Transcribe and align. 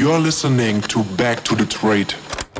You're 0.00 0.18
listening 0.18 0.80
to 0.88 1.04
Back 1.18 1.44
to 1.44 1.54
the 1.54 1.66
Trade. 1.66 2.14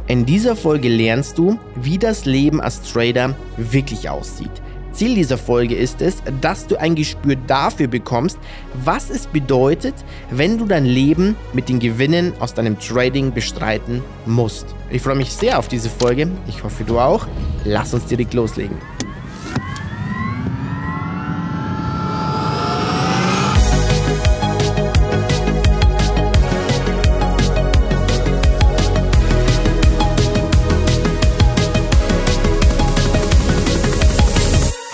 In 0.09 0.27
dieser 0.27 0.55
Folge 0.55 0.91
lernst 0.91 1.39
du, 1.39 1.59
wie 1.75 1.97
das 1.97 2.27
Leben 2.27 2.61
als 2.61 2.83
Trader 2.83 3.35
wirklich 3.57 4.11
aussieht. 4.11 4.51
Ziel 4.93 5.15
dieser 5.15 5.39
Folge 5.39 5.75
ist 5.75 6.03
es, 6.03 6.17
dass 6.43 6.67
du 6.67 6.79
ein 6.79 6.95
Gespür 6.95 7.37
dafür 7.47 7.87
bekommst, 7.87 8.39
was 8.85 9.09
es 9.09 9.27
bedeutet, 9.27 9.95
wenn 10.31 10.59
du 10.59 10.67
dein 10.67 10.85
Leben 10.85 11.35
mit 11.55 11.71
den 11.71 11.79
Gewinnen 11.79 12.35
aus 12.41 12.53
deinem 12.53 12.79
Trading 12.79 13.33
bestreiten 13.33 14.03
musst. 14.27 14.67
Ich 14.91 15.01
freue 15.01 15.17
mich 15.17 15.33
sehr 15.33 15.59
auf 15.59 15.67
diese 15.67 15.89
Folge. 15.89 16.29
Ich 16.47 16.63
hoffe, 16.63 16.85
du 16.85 16.99
auch. 16.99 17.27
Lass 17.65 17.95
uns 17.95 18.05
direkt 18.05 18.35
loslegen. 18.35 18.77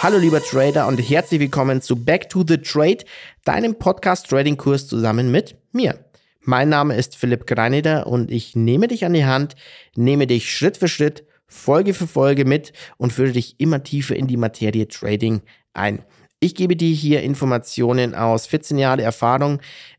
Hallo 0.06 0.18
lieber 0.18 0.40
Trader 0.40 0.86
und 0.86 0.98
herzlich 0.98 1.40
willkommen 1.40 1.82
zu 1.82 1.96
Back 1.96 2.28
to 2.28 2.44
the 2.46 2.58
Trade, 2.58 2.98
deinem 3.44 3.76
Podcast 3.76 4.28
Trading 4.28 4.56
Kurs 4.56 4.86
zusammen 4.86 5.32
mit 5.32 5.56
mir. 5.72 5.98
Mein 6.42 6.68
Name 6.68 6.94
ist 6.94 7.16
Philipp 7.16 7.44
Greineder 7.44 8.06
und 8.06 8.30
ich 8.30 8.54
nehme 8.54 8.86
dich 8.86 9.04
an 9.04 9.14
die 9.14 9.24
Hand, 9.24 9.56
nehme 9.96 10.28
dich 10.28 10.48
Schritt 10.48 10.76
für 10.76 10.86
Schritt, 10.86 11.24
Folge 11.48 11.92
für 11.92 12.06
Folge 12.06 12.44
mit 12.44 12.72
und 12.98 13.12
führe 13.12 13.32
dich 13.32 13.58
immer 13.58 13.82
tiefer 13.82 14.14
in 14.14 14.28
die 14.28 14.36
Materie 14.36 14.86
Trading 14.86 15.42
ein. 15.74 16.04
Ich 16.38 16.54
gebe 16.54 16.76
dir 16.76 16.94
hier 16.94 17.24
Informationen 17.24 18.14
aus 18.14 18.46
14 18.46 18.78
Jahren 18.78 19.00
Erfahrung. 19.00 19.58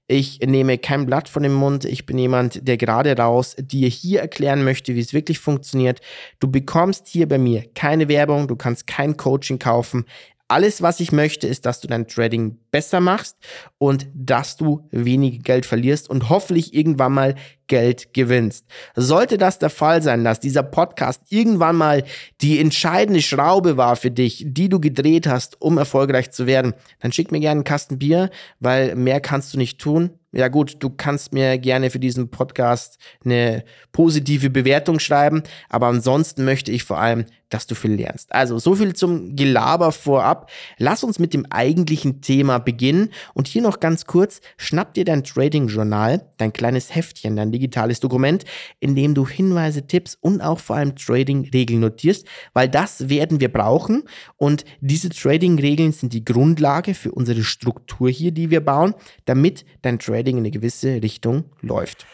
Ich 0.10 0.40
nehme 0.40 0.78
kein 0.78 1.06
Blatt 1.06 1.28
von 1.28 1.44
dem 1.44 1.54
Mund. 1.54 1.84
Ich 1.84 2.06
bin 2.06 2.18
jemand, 2.18 2.66
der 2.66 2.78
gerade 2.78 3.18
raus 3.18 3.58
dir 3.60 3.90
hier 3.90 4.22
erklären 4.22 4.64
möchte, 4.64 4.96
wie 4.96 5.02
es 5.02 5.14
wirklich 5.14 5.40
funktioniert. 5.40 6.00
Du 6.40 6.50
bekommst 6.50 7.08
hier 7.08 7.28
bei 7.28 7.38
mir 7.38 7.66
keine 7.76 8.08
Werbung, 8.08 8.48
du 8.48 8.56
kannst 8.56 8.88
kein 8.88 9.18
Coaching 9.18 9.60
kaufen. 9.60 10.06
Alles, 10.50 10.82
was 10.82 11.00
ich 11.02 11.12
möchte, 11.12 11.46
ist, 11.48 11.66
dass 11.66 11.82
du 11.82 11.88
dein 11.88 12.08
Trading 12.08 12.58
besser 12.72 13.02
machst 13.02 13.36
und 13.78 14.08
dass 14.14 14.56
du 14.56 14.88
weniger 14.92 15.40
Geld 15.40 15.66
verlierst 15.66 16.10
und 16.10 16.30
hoffentlich 16.30 16.74
irgendwann 16.74 17.14
mal 17.14 17.36
Geld 17.68 18.14
gewinnst. 18.14 18.66
Sollte 18.96 19.38
das 19.38 19.60
der 19.60 19.70
Fall 19.70 20.02
sein, 20.02 20.24
dass 20.24 20.40
dieser 20.40 20.64
Podcast 20.64 21.22
irgendwann 21.30 21.76
mal 21.76 22.04
die 22.40 22.60
entscheidende 22.60 23.22
Schraube 23.22 23.76
war 23.76 23.98
für 23.98 24.12
dich, 24.12 24.46
die 24.48 24.70
du 24.70 24.80
gedreht 24.80 25.28
hast, 25.28 25.62
um 25.62 25.78
erfolgreich 25.78 26.32
zu 26.32 26.48
werden, 26.48 26.74
dann 27.00 27.12
schick 27.12 27.32
mir 27.32 27.42
gerne 27.42 27.60
einen 27.60 27.64
Kasten 27.66 28.00
Bier, 28.00 28.30
weil 28.62 28.96
mehr 28.96 29.20
kannst 29.20 29.54
du 29.54 29.58
nicht 29.58 29.80
tun. 29.80 30.12
Ja 30.32 30.50
gut, 30.50 30.78
du 30.80 30.90
kannst 30.90 31.34
mir 31.34 31.58
gerne 31.58 31.90
für 31.90 32.00
diesen 32.00 32.30
Podcast 32.30 33.00
eine 33.26 33.64
positive 33.92 34.50
Bewertung 34.50 35.00
schreiben, 35.00 35.44
aber 35.68 35.88
ansonsten 35.88 36.46
möchte 36.46 36.72
ich 36.72 36.84
vor 36.84 37.00
allem, 37.00 37.26
dass 37.50 37.68
du 37.68 37.76
viel 37.76 37.94
lernst. 37.94 38.34
Also 38.34 38.60
so 38.60 38.76
viel 38.76 38.94
zum 38.94 39.36
Gelaber 39.36 39.92
vorab. 39.92 40.50
Lass 40.78 41.04
uns 41.04 41.20
mit 41.20 41.34
dem 41.34 41.46
eigentlichen 41.50 42.22
Thema 42.22 42.60
beginnen 42.60 43.10
und 43.34 43.48
hier 43.48 43.62
noch 43.62 43.80
ganz 43.80 44.06
kurz, 44.06 44.42
schnapp 44.58 44.94
dir 44.94 45.06
dein 45.06 45.24
Trading 45.24 45.68
Journal, 45.68 46.30
dein 46.38 46.54
kleines 46.54 46.94
Heftchen, 46.94 47.36
dein 47.36 47.52
digitales 47.52 48.00
Dokument, 48.00 48.46
in 48.80 48.96
dem 48.96 49.14
du 49.14 49.28
Hinweise, 49.28 49.88
Tipps 49.88 50.16
und 50.20 50.42
auch 50.42 50.60
vor 50.60 50.76
allem 50.76 50.96
Trading-Regeln 50.96 51.80
notierst, 51.80 52.28
weil 52.54 52.70
das 52.70 53.10
werden 53.10 53.40
wir 53.40 53.52
brauchen 53.52 54.04
und 54.36 54.66
diese 54.82 55.10
Trading-Regeln 55.10 55.92
sind 55.92 56.14
die 56.14 56.26
Grundlage 56.26 56.94
für 56.94 57.12
unsere 57.12 57.44
Struktur 57.44 58.10
hier, 58.10 58.32
die 58.32 58.50
wir 58.50 58.62
bauen, 58.62 58.94
damit 59.26 59.66
dein 59.82 60.00
Trading 60.00 60.38
in 60.38 60.44
eine 60.44 60.52
gewisse 60.52 61.02
Richtung 61.02 61.46
läuft. 61.62 62.06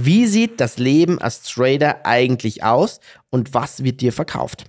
Wie 0.00 0.26
sieht 0.26 0.60
das 0.60 0.78
Leben 0.78 1.20
als 1.20 1.42
Trader 1.42 2.06
eigentlich 2.06 2.62
aus 2.62 3.00
und 3.30 3.52
was 3.52 3.82
wird 3.82 4.00
dir 4.00 4.12
verkauft? 4.12 4.66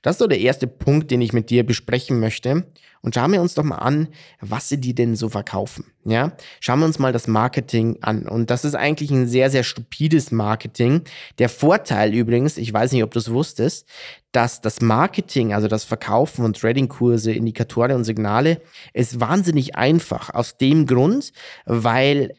Das 0.00 0.14
ist 0.14 0.20
so 0.20 0.26
der 0.26 0.40
erste 0.40 0.66
Punkt, 0.66 1.10
den 1.10 1.20
ich 1.20 1.34
mit 1.34 1.50
dir 1.50 1.64
besprechen 1.66 2.18
möchte. 2.18 2.64
Und 3.02 3.14
schauen 3.14 3.32
wir 3.32 3.42
uns 3.42 3.52
doch 3.52 3.64
mal 3.64 3.76
an, 3.76 4.08
was 4.40 4.70
sie 4.70 4.80
dir 4.80 4.94
denn 4.94 5.14
so 5.14 5.28
verkaufen. 5.28 5.84
Ja, 6.06 6.32
schauen 6.60 6.78
wir 6.78 6.86
uns 6.86 6.98
mal 6.98 7.12
das 7.12 7.26
Marketing 7.26 7.98
an. 8.00 8.26
Und 8.26 8.48
das 8.48 8.64
ist 8.64 8.74
eigentlich 8.74 9.10
ein 9.10 9.28
sehr, 9.28 9.50
sehr 9.50 9.62
stupides 9.62 10.30
Marketing. 10.30 11.02
Der 11.38 11.50
Vorteil 11.50 12.14
übrigens, 12.14 12.56
ich 12.56 12.72
weiß 12.72 12.92
nicht, 12.92 13.04
ob 13.04 13.10
du 13.10 13.18
es 13.18 13.30
wusstest, 13.30 13.86
dass 14.30 14.62
das 14.62 14.80
Marketing, 14.80 15.52
also 15.52 15.68
das 15.68 15.84
Verkaufen 15.84 16.44
von 16.44 16.52
Tradingkurse, 16.54 17.32
Indikatoren 17.32 17.92
und 17.92 18.04
Signale, 18.04 18.62
ist 18.94 19.20
wahnsinnig 19.20 19.76
einfach. 19.76 20.30
Aus 20.30 20.56
dem 20.56 20.86
Grund, 20.86 21.32
weil 21.66 22.32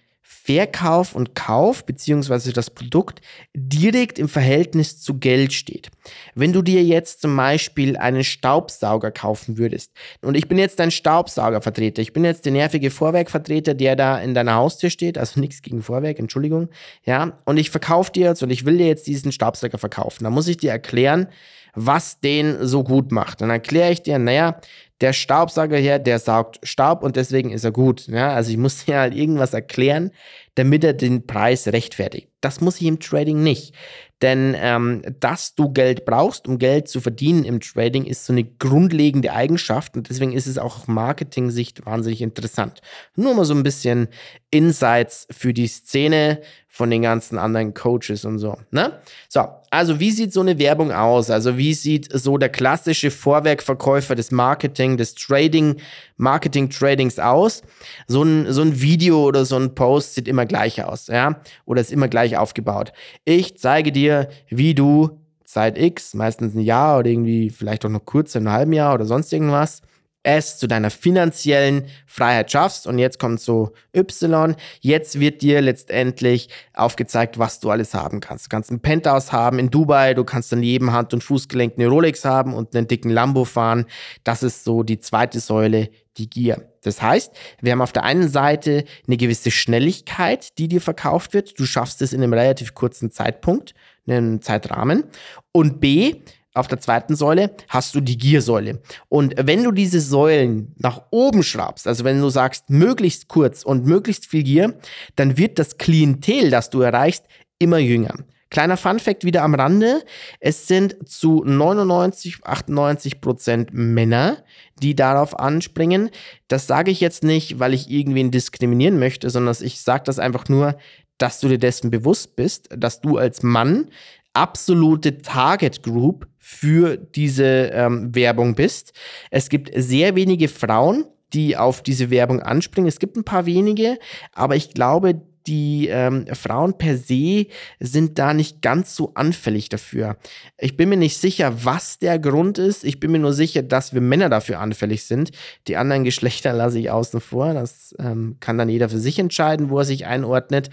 Verkauf 0.46 1.16
und 1.16 1.36
Kauf 1.36 1.86
beziehungsweise 1.86 2.52
das 2.52 2.70
Produkt 2.70 3.22
direkt 3.56 4.20
im 4.20 4.28
Verhältnis 4.28 5.02
zu 5.02 5.18
Geld 5.18 5.54
steht. 5.54 5.90
Wenn 6.36 6.52
du 6.52 6.62
dir 6.62 6.84
jetzt 6.84 7.22
zum 7.22 7.38
Beispiel 7.38 7.96
einen 7.96 8.26
Staubsauger 8.26 9.12
kaufen 9.12 9.58
würdest 9.58 9.94
und 10.22 10.36
ich 10.36 10.50
bin 10.50 10.58
jetzt 10.58 10.80
dein 10.80 10.92
Staubsaugervertreter, 10.92 12.02
ich 12.02 12.12
bin 12.12 12.26
jetzt 12.26 12.44
der 12.44 12.52
nervige 12.52 12.92
Vorwerkvertreter, 12.92 13.74
der 13.74 13.96
da 13.96 14.20
in 14.20 14.34
deiner 14.34 14.56
Haustür 14.56 14.90
steht, 14.90 15.18
also 15.18 15.40
nichts 15.40 15.62
gegen 15.62 15.82
Vorwerk, 15.82 16.20
Entschuldigung, 16.20 16.68
ja, 17.06 17.40
und 17.46 17.56
ich 17.56 17.70
verkaufe 17.70 18.12
dir 18.12 18.28
jetzt 18.28 18.44
und 18.44 18.50
ich 18.50 18.66
will 18.66 18.78
dir 18.78 18.88
jetzt 18.88 19.08
diesen 19.08 19.32
Staubsauger 19.32 19.78
verkaufen, 19.78 20.26
dann 20.26 20.34
muss 20.34 20.50
ich 20.50 20.58
dir 20.58 20.72
erklären, 20.72 21.28
was 21.74 22.20
den 22.20 22.66
so 22.66 22.84
gut 22.84 23.12
macht. 23.12 23.42
Dann 23.42 23.50
erkläre 23.50 23.92
ich 23.92 24.04
dir, 24.04 24.20
naja, 24.20 24.60
der 25.02 25.12
Staubsauger 25.12 25.78
hier, 25.78 26.00
der 26.00 26.18
saugt 26.18 26.60
Staub 26.64 27.04
und 27.04 27.18
deswegen 27.18 27.52
ist 27.52 27.66
er 27.66 27.72
gut. 27.72 28.08
Ja, 28.08 28.34
also 28.34 28.52
ich 28.52 28.58
muss 28.58 28.86
dir 28.86 29.00
halt 29.00 29.16
irgendwas 29.16 29.54
erklären, 29.54 30.12
damit 30.56 30.84
er 30.84 30.94
den 30.94 31.28
Preis 31.28 31.68
rechtfertigt. 31.68 32.30
Das 32.42 32.62
muss 32.62 32.80
ich 32.80 32.88
im 32.88 33.00
Trading 33.00 33.42
nicht. 33.42 33.74
Denn 34.22 34.56
ähm, 34.58 35.02
dass 35.20 35.56
du 35.56 35.74
Geld 35.74 36.06
brauchst, 36.06 36.48
um 36.48 36.58
Geld 36.58 36.88
zu 36.88 37.02
verdienen 37.02 37.44
im 37.44 37.60
Trading, 37.60 38.06
ist 38.06 38.26
so 38.26 38.32
eine 38.32 38.46
grundlegende 38.46 39.34
Eigenschaft 39.34 39.98
und 39.98 40.10
deswegen 40.10 40.32
ist 40.32 40.48
es 40.48 40.58
auch 40.58 40.80
aus 40.80 40.88
Marketing-Sicht 40.88 41.86
wahnsinnig 41.86 42.22
interessant. 42.22 42.80
Nur 43.18 43.34
mal 43.36 43.44
so 43.44 43.54
ein 43.54 43.64
bisschen 43.64 44.08
Insights 44.50 45.28
für 45.30 45.54
die 45.54 45.68
Szene 45.68 46.40
von 46.76 46.90
den 46.90 47.04
ganzen 47.04 47.38
anderen 47.38 47.76
Coaches 47.76 48.26
und 48.26 48.40
so. 48.40 48.58
Ne? 48.72 48.94
So, 49.30 49.46
also 49.70 50.00
wie 50.00 50.10
sieht 50.10 50.34
so 50.34 50.42
eine 50.42 50.58
Werbung 50.58 50.92
aus? 50.92 51.30
Also 51.30 51.56
wie 51.56 51.76
sieht 51.76 52.10
so 52.12 52.40
der 52.40 52.50
klassische 52.50 53.12
Vorwerkverkäufer 53.12 54.16
des 54.16 54.32
Marketing, 54.32 54.98
des 54.98 55.14
Trading, 55.14 55.76
Marketing-Tradings 56.18 57.20
aus? 57.20 57.62
So 58.08 58.24
ein, 58.24 58.52
so 58.52 58.64
ein 58.64 58.82
Video 58.82 59.24
oder 59.24 59.46
so 59.46 59.56
ein 59.56 59.76
Post 59.76 60.16
sieht 60.16 60.28
immer 60.28 60.48
gleich 60.48 60.84
aus, 60.84 61.10
ja? 61.10 61.42
Oder 61.66 61.82
ist 61.82 61.92
immer 61.92 62.08
gleich 62.08 62.38
aufgebaut. 62.38 62.92
Ich 63.24 63.56
zeige 63.60 63.92
dir, 63.92 64.30
wie 64.50 64.74
du 64.74 65.20
seit 65.46 65.78
X, 65.78 66.16
meistens 66.16 66.56
ein 66.56 66.62
Jahr 66.62 66.98
oder 66.98 67.12
irgendwie 67.12 67.52
vielleicht 67.52 67.86
auch 67.86 67.90
noch 67.90 68.04
kurz, 68.04 68.34
in 68.34 68.48
einem 68.48 68.56
halben 68.56 68.74
Jahr 68.74 68.96
oder 68.96 69.06
sonst 69.06 69.32
irgendwas, 69.32 69.84
es 70.24 70.58
zu 70.58 70.68
deiner 70.68 70.90
finanziellen 70.90 71.86
Freiheit 72.08 72.52
schaffst. 72.52 72.88
Und 72.88 72.98
jetzt 72.98 73.20
kommt 73.20 73.42
so 73.42 73.74
Y. 73.96 74.56
Jetzt 74.80 75.20
wird 75.20 75.42
dir 75.42 75.62
letztendlich 75.62 76.50
aufgezeigt, 76.74 77.38
was 77.38 77.60
du 77.60 77.70
alles 77.70 77.94
haben 77.94 78.22
kannst. 78.22 78.46
Du 78.46 78.50
kannst 78.50 78.72
ein 78.72 78.80
Penthouse 78.80 79.32
haben 79.32 79.60
in 79.60 79.70
Dubai, 79.70 80.14
du 80.14 80.24
kannst 80.24 80.52
an 80.54 80.64
jedem 80.64 80.94
Hand- 80.94 81.14
und 81.14 81.24
Fußgelenk 81.24 81.74
eine 81.78 81.88
Rolex 81.88 82.26
haben 82.26 82.54
und 82.54 82.76
einen 82.76 82.88
dicken 82.88 83.10
Lambo 83.10 83.46
fahren. 83.46 83.86
Das 84.24 84.44
ist 84.44 84.64
so 84.64 84.84
die 84.84 85.00
zweite 85.00 85.40
Säule, 85.40 85.90
die 86.18 86.30
Gier. 86.30 86.70
Das 86.82 87.02
heißt, 87.02 87.34
wir 87.62 87.72
haben 87.72 87.82
auf 87.82 87.94
der 87.94 88.04
einen 88.04 88.30
Seite 88.30 88.86
eine 89.08 89.18
gewisse 89.18 89.52
Schnelligkeit, 89.52 90.58
die 90.58 90.68
dir 90.68 90.82
verkauft 90.82 91.34
wird. 91.34 91.60
Du 91.60 91.66
schaffst 91.66 92.02
es 92.02 92.14
in 92.14 92.22
einem 92.22 92.34
relativ 92.34 92.74
kurzen 92.74 93.12
Zeitpunkt, 93.12 93.74
einen 94.08 94.42
Zeitrahmen. 94.42 95.06
Und 95.52 95.80
B, 95.80 96.16
auf 96.54 96.68
der 96.68 96.80
zweiten 96.80 97.16
Säule 97.16 97.52
hast 97.68 97.96
du 97.96 98.02
die 98.02 98.18
Giersäule. 98.18 98.82
Und 99.10 99.36
wenn 99.38 99.64
du 99.64 99.72
diese 99.72 100.00
Säulen 100.00 100.74
nach 100.78 101.02
oben 101.10 101.44
schraubst, 101.44 101.88
also 101.88 102.04
wenn 102.04 102.22
du 102.22 102.30
sagst, 102.30 102.70
möglichst 102.70 103.28
kurz 103.28 103.64
und 103.64 103.86
möglichst 103.86 104.28
viel 104.28 104.44
Gier, 104.44 104.78
dann 105.16 105.38
wird 105.38 105.60
das 105.60 105.78
Klientel, 105.78 106.50
das 106.50 106.70
du 106.70 106.82
erreichst, 106.82 107.26
immer 107.60 107.80
jünger. 107.80 108.16
Kleiner 108.54 108.78
Funfact 108.78 109.26
wieder 109.26 109.42
am 109.42 109.56
Rande. 109.56 110.04
Es 110.40 110.68
sind 110.68 111.10
zu 111.10 111.44
99, 111.44 112.42
98 112.44 113.20
Prozent 113.20 113.74
Männer, 113.74 114.38
die 114.80 114.96
darauf 114.96 115.40
anspringen. 115.40 116.12
Das 116.50 116.68
sage 116.68 116.92
ich 116.92 117.02
jetzt 117.02 117.24
nicht, 117.24 117.58
weil 117.58 117.74
ich 117.74 117.90
irgendwen 117.90 118.30
diskriminieren 118.30 119.00
möchte, 119.00 119.32
sondern 119.32 119.56
ich 119.60 119.82
sage 119.82 120.04
das 120.06 120.20
einfach 120.20 120.50
nur, 120.50 120.78
dass 121.18 121.40
du 121.40 121.48
dir 121.48 121.58
dessen 121.58 121.90
bewusst 121.90 122.36
bist, 122.36 122.70
dass 122.76 123.02
du 123.02 123.18
als 123.18 123.42
Mann 123.42 123.90
absolute 124.34 125.22
Target 125.22 125.84
Group 125.84 126.28
für 126.38 126.98
diese 126.98 127.46
ähm, 127.74 128.14
Werbung 128.14 128.56
bist. 128.56 128.94
Es 129.32 129.50
gibt 129.50 129.72
sehr 129.76 130.16
wenige 130.16 130.48
Frauen, 130.48 131.06
die 131.34 131.58
auf 131.58 131.82
diese 131.82 132.10
Werbung 132.10 132.42
anspringen. 132.42 132.88
Es 132.88 133.00
gibt 133.00 133.18
ein 133.18 133.24
paar 133.24 133.46
wenige, 133.46 133.98
aber 134.34 134.56
ich 134.56 134.74
glaube, 134.74 135.22
die 135.48 135.88
ähm, 135.90 136.26
Frauen 136.34 136.78
per 136.78 136.98
se 136.98 137.48
sind 137.80 138.20
da 138.20 138.34
nicht 138.34 138.62
ganz 138.62 138.96
so 138.96 139.14
anfällig 139.16 139.70
dafür. 139.70 140.18
Ich 140.58 140.78
bin 140.78 140.90
mir 140.90 140.98
nicht 140.98 141.18
sicher, 141.18 141.66
was 141.66 142.00
der 142.00 142.20
Grund 142.20 142.58
ist. 142.58 142.84
Ich 142.84 143.00
bin 143.00 143.12
mir 143.12 143.20
nur 143.20 143.34
sicher, 143.34 143.64
dass 143.64 143.94
wir 143.94 144.02
Männer 144.02 144.30
dafür 144.30 144.60
anfällig 144.60 145.06
sind. 145.06 145.32
Die 145.68 145.78
anderen 145.78 146.04
Geschlechter 146.04 146.54
lasse 146.54 146.80
ich 146.80 146.92
außen 146.92 147.22
vor. 147.22 147.54
Das 147.54 147.96
ähm, 148.00 148.38
kann 148.40 148.58
dann 148.58 148.70
jeder 148.70 148.90
für 148.90 149.00
sich 149.00 149.20
entscheiden, 149.20 149.70
wo 149.70 149.80
er 149.80 149.86
sich 149.86 150.06
einordnet. 150.06 150.70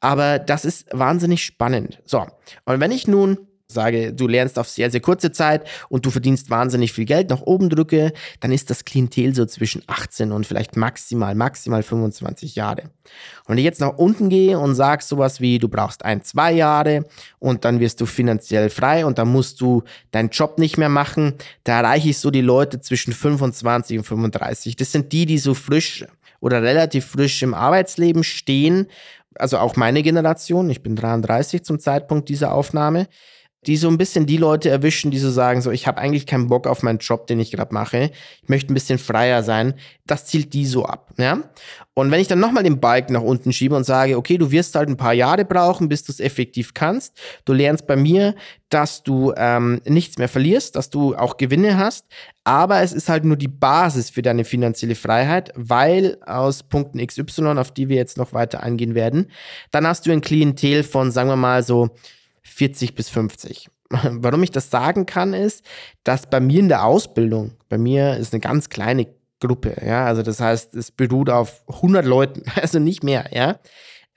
Aber 0.00 0.38
das 0.38 0.64
ist 0.64 0.86
wahnsinnig 0.92 1.44
spannend. 1.44 2.00
So, 2.04 2.26
und 2.64 2.80
wenn 2.80 2.90
ich 2.90 3.06
nun 3.06 3.38
sage, 3.72 4.12
du 4.12 4.26
lernst 4.28 4.58
auf 4.58 4.68
sehr, 4.68 4.90
sehr 4.90 5.00
kurze 5.00 5.32
Zeit 5.32 5.66
und 5.88 6.06
du 6.06 6.10
verdienst 6.10 6.50
wahnsinnig 6.50 6.92
viel 6.92 7.04
Geld 7.04 7.30
nach 7.30 7.42
oben 7.42 7.68
drücke, 7.68 8.12
dann 8.40 8.52
ist 8.52 8.70
das 8.70 8.84
Klientel 8.84 9.34
so 9.34 9.46
zwischen 9.46 9.82
18 9.86 10.32
und 10.32 10.46
vielleicht 10.46 10.76
maximal, 10.76 11.34
maximal 11.34 11.82
25 11.82 12.54
Jahre. 12.54 12.82
Und 12.82 13.48
wenn 13.48 13.58
ich 13.58 13.64
jetzt 13.64 13.80
nach 13.80 13.96
unten 13.96 14.28
gehe 14.28 14.58
und 14.58 14.74
sage 14.74 15.02
sowas 15.02 15.40
wie, 15.40 15.58
du 15.58 15.68
brauchst 15.68 16.04
ein, 16.04 16.22
zwei 16.22 16.52
Jahre 16.52 17.04
und 17.38 17.64
dann 17.64 17.80
wirst 17.80 18.00
du 18.00 18.06
finanziell 18.06 18.70
frei 18.70 19.06
und 19.06 19.18
dann 19.18 19.28
musst 19.28 19.60
du 19.60 19.82
deinen 20.10 20.30
Job 20.30 20.58
nicht 20.58 20.78
mehr 20.78 20.88
machen, 20.88 21.34
da 21.64 21.80
erreiche 21.80 22.10
ich 22.10 22.18
so 22.18 22.30
die 22.30 22.40
Leute 22.40 22.80
zwischen 22.80 23.12
25 23.12 23.98
und 23.98 24.04
35. 24.04 24.76
Das 24.76 24.92
sind 24.92 25.12
die, 25.12 25.26
die 25.26 25.38
so 25.38 25.54
frisch 25.54 26.04
oder 26.40 26.62
relativ 26.62 27.06
frisch 27.06 27.42
im 27.42 27.54
Arbeitsleben 27.54 28.24
stehen. 28.24 28.86
Also 29.36 29.58
auch 29.58 29.76
meine 29.76 30.02
Generation, 30.02 30.70
ich 30.70 30.82
bin 30.82 30.96
33 30.96 31.62
zum 31.62 31.78
Zeitpunkt 31.78 32.28
dieser 32.28 32.52
Aufnahme 32.52 33.06
die 33.66 33.76
so 33.76 33.88
ein 33.88 33.98
bisschen 33.98 34.26
die 34.26 34.38
Leute 34.38 34.70
erwischen, 34.70 35.10
die 35.10 35.18
so 35.18 35.30
sagen, 35.30 35.60
so 35.60 35.70
ich 35.70 35.86
habe 35.86 35.98
eigentlich 35.98 36.26
keinen 36.26 36.48
Bock 36.48 36.66
auf 36.66 36.82
meinen 36.82 36.98
Job, 36.98 37.26
den 37.26 37.40
ich 37.40 37.50
gerade 37.50 37.74
mache. 37.74 38.10
Ich 38.42 38.48
möchte 38.48 38.72
ein 38.72 38.74
bisschen 38.74 38.98
freier 38.98 39.42
sein. 39.42 39.74
Das 40.06 40.26
zielt 40.26 40.54
die 40.54 40.66
so 40.66 40.86
ab, 40.86 41.12
ja? 41.18 41.42
Und 41.92 42.10
wenn 42.10 42.20
ich 42.20 42.28
dann 42.28 42.40
nochmal 42.40 42.62
den 42.62 42.80
Balken 42.80 43.12
nach 43.12 43.22
unten 43.22 43.52
schiebe 43.52 43.76
und 43.76 43.84
sage, 43.84 44.16
okay, 44.16 44.38
du 44.38 44.50
wirst 44.50 44.74
halt 44.74 44.88
ein 44.88 44.96
paar 44.96 45.12
Jahre 45.12 45.44
brauchen, 45.44 45.88
bis 45.88 46.04
du 46.04 46.12
es 46.12 46.20
effektiv 46.20 46.72
kannst. 46.72 47.20
Du 47.44 47.52
lernst 47.52 47.86
bei 47.86 47.96
mir, 47.96 48.34
dass 48.70 49.02
du 49.02 49.34
ähm, 49.36 49.82
nichts 49.84 50.16
mehr 50.16 50.28
verlierst, 50.28 50.76
dass 50.76 50.88
du 50.88 51.14
auch 51.14 51.36
Gewinne 51.36 51.76
hast, 51.76 52.06
aber 52.44 52.80
es 52.80 52.92
ist 52.92 53.08
halt 53.08 53.24
nur 53.24 53.36
die 53.36 53.48
Basis 53.48 54.08
für 54.08 54.22
deine 54.22 54.44
finanzielle 54.44 54.94
Freiheit, 54.94 55.52
weil 55.54 56.16
aus 56.24 56.62
Punkten 56.62 57.04
XY, 57.04 57.58
auf 57.58 57.72
die 57.72 57.88
wir 57.88 57.96
jetzt 57.96 58.16
noch 58.16 58.32
weiter 58.32 58.62
eingehen 58.62 58.94
werden, 58.94 59.30
dann 59.70 59.86
hast 59.86 60.06
du 60.06 60.12
ein 60.12 60.22
Klientel 60.22 60.84
von, 60.84 61.10
sagen 61.10 61.28
wir 61.28 61.36
mal 61.36 61.62
so 61.62 61.90
40 62.42 62.94
bis 62.94 63.08
50. 63.08 63.68
Warum 63.90 64.42
ich 64.42 64.50
das 64.50 64.70
sagen 64.70 65.06
kann, 65.06 65.34
ist, 65.34 65.64
dass 66.04 66.28
bei 66.28 66.40
mir 66.40 66.60
in 66.60 66.68
der 66.68 66.84
Ausbildung, 66.84 67.52
bei 67.68 67.78
mir 67.78 68.16
ist 68.16 68.32
eine 68.32 68.40
ganz 68.40 68.68
kleine 68.68 69.06
Gruppe, 69.40 69.76
ja, 69.84 70.04
also 70.04 70.22
das 70.22 70.40
heißt, 70.40 70.74
es 70.74 70.90
beruht 70.90 71.30
auf 71.30 71.64
100 71.68 72.04
Leuten, 72.04 72.42
also 72.60 72.78
nicht 72.78 73.02
mehr, 73.02 73.26
ja 73.32 73.58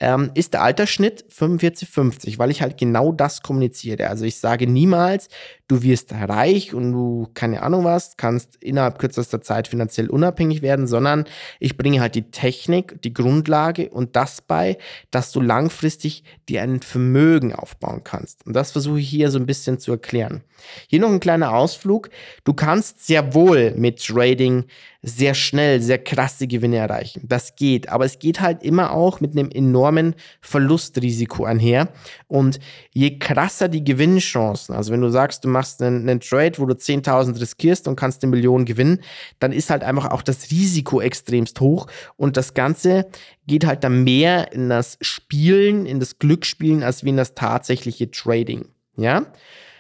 ähm, 0.04 0.32
ist 0.34 0.54
der 0.54 0.64
Altersschnitt 0.64 1.24
45, 1.30 1.90
50, 1.90 2.40
weil 2.40 2.52
ich 2.52 2.62
halt 2.62 2.78
genau 2.78 3.14
das 3.14 3.42
kommuniziere. 3.42 4.10
Also 4.10 4.26
ich 4.26 4.38
sage 4.38 4.68
niemals, 4.68 5.30
du 5.74 5.82
wirst 5.82 6.14
reich 6.14 6.74
und 6.74 6.92
du, 6.92 7.28
keine 7.34 7.64
Ahnung 7.64 7.84
was, 7.84 8.16
kannst 8.16 8.64
innerhalb 8.64 9.00
kürzester 9.00 9.42
Zeit 9.42 9.68
finanziell 9.68 10.10
unabhängig 10.10 10.62
werden, 10.62 10.86
sondern 10.86 11.26
ich 11.60 11.78
bringe 11.78 12.00
halt 12.00 12.14
die 12.14 12.30
Technik, 12.30 13.02
die 13.02 13.14
Grundlage 13.14 13.90
und 13.90 14.16
das 14.16 14.42
bei, 14.42 14.78
dass 15.10 15.32
du 15.32 15.42
langfristig 15.42 16.24
dir 16.48 16.62
ein 16.62 16.82
Vermögen 16.82 17.54
aufbauen 17.56 18.02
kannst. 18.04 18.46
Und 18.46 18.54
das 18.54 18.72
versuche 18.72 19.00
ich 19.00 19.10
hier 19.10 19.32
so 19.32 19.40
ein 19.40 19.48
bisschen 19.48 19.80
zu 19.80 19.92
erklären. 19.92 20.44
Hier 20.88 21.00
noch 21.00 21.10
ein 21.10 21.20
kleiner 21.20 21.54
Ausflug. 21.54 22.10
Du 22.44 22.54
kannst 22.54 23.06
sehr 23.06 23.34
wohl 23.34 23.74
mit 23.76 24.06
Trading 24.06 24.66
sehr 25.04 25.34
schnell, 25.34 25.82
sehr 25.82 26.02
krasse 26.02 26.48
Gewinne 26.48 26.78
erreichen. 26.78 27.22
Das 27.28 27.56
geht, 27.56 27.90
aber 27.90 28.06
es 28.06 28.20
geht 28.20 28.40
halt 28.40 28.64
immer 28.64 28.92
auch 28.92 29.20
mit 29.20 29.34
einem 29.34 29.52
enormen 29.52 30.16
Verlustrisiko 30.40 31.44
einher. 31.44 31.90
Und 32.28 32.60
je 32.94 33.20
krasser 33.20 33.68
die 33.68 33.84
Gewinnchancen, 33.84 34.74
also 34.74 34.94
wenn 34.94 35.02
du 35.02 35.10
sagst, 35.10 35.44
du 35.44 35.50
machst 35.50 35.63
einen, 35.82 36.08
einen 36.10 36.20
Trade, 36.20 36.54
wo 36.58 36.66
du 36.66 36.74
10.000 36.74 37.40
riskierst 37.40 37.88
und 37.88 37.96
kannst 37.96 38.24
eine 38.24 38.32
Million 38.32 38.66
gewinnen, 38.66 39.02
dann 39.40 39.52
ist 39.52 39.70
halt 39.70 39.84
einfach 39.84 40.12
auch 40.12 40.22
das 40.22 40.52
Risiko 40.52 41.02
extremst 41.02 41.60
hoch 41.60 41.88
und 42.18 42.38
das 42.38 42.54
Ganze 42.54 43.08
geht 43.48 43.66
halt 43.66 43.84
dann 43.84 44.04
mehr 44.04 44.52
in 44.54 44.70
das 44.70 44.98
Spielen, 45.02 45.86
in 45.86 46.00
das 46.00 46.20
Glücksspielen, 46.20 46.84
als 46.84 47.04
wie 47.04 47.10
in 47.10 47.18
das 47.18 47.36
tatsächliche 47.36 48.12
Trading. 48.12 48.66
Ja? 48.98 49.26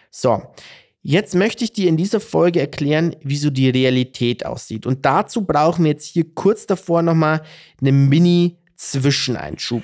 So, 0.09 0.41
Jetzt 1.05 1.35
möchte 1.35 1.65
ich 1.65 1.73
dir 1.73 1.89
in 1.89 1.97
dieser 1.97 2.21
Folge 2.21 2.61
erklären, 2.61 3.13
wie 3.21 3.35
so 3.35 3.49
die 3.49 3.69
Realität 3.69 4.45
aussieht. 4.45 4.85
Und 4.85 5.03
dazu 5.05 5.43
brauchen 5.43 5.83
wir 5.83 5.91
jetzt 5.91 6.05
hier 6.05 6.23
kurz 6.33 6.65
davor 6.65 7.01
nochmal 7.01 7.41
einen 7.81 8.07
Mini-Zwischeneinschub. 8.07 9.83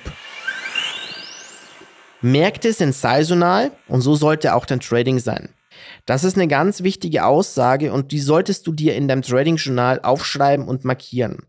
Märkte 2.22 2.72
sind 2.72 2.94
saisonal 2.94 3.70
und 3.86 4.00
so 4.00 4.14
sollte 4.14 4.54
auch 4.54 4.64
dein 4.64 4.80
Trading 4.80 5.18
sein. 5.18 5.50
Das 6.06 6.24
ist 6.24 6.36
eine 6.36 6.48
ganz 6.48 6.82
wichtige 6.82 7.24
Aussage 7.24 7.92
und 7.92 8.12
die 8.12 8.20
solltest 8.20 8.66
du 8.66 8.72
dir 8.72 8.94
in 8.94 9.08
deinem 9.08 9.22
Trading-Journal 9.22 10.00
aufschreiben 10.02 10.66
und 10.66 10.84
markieren. 10.84 11.46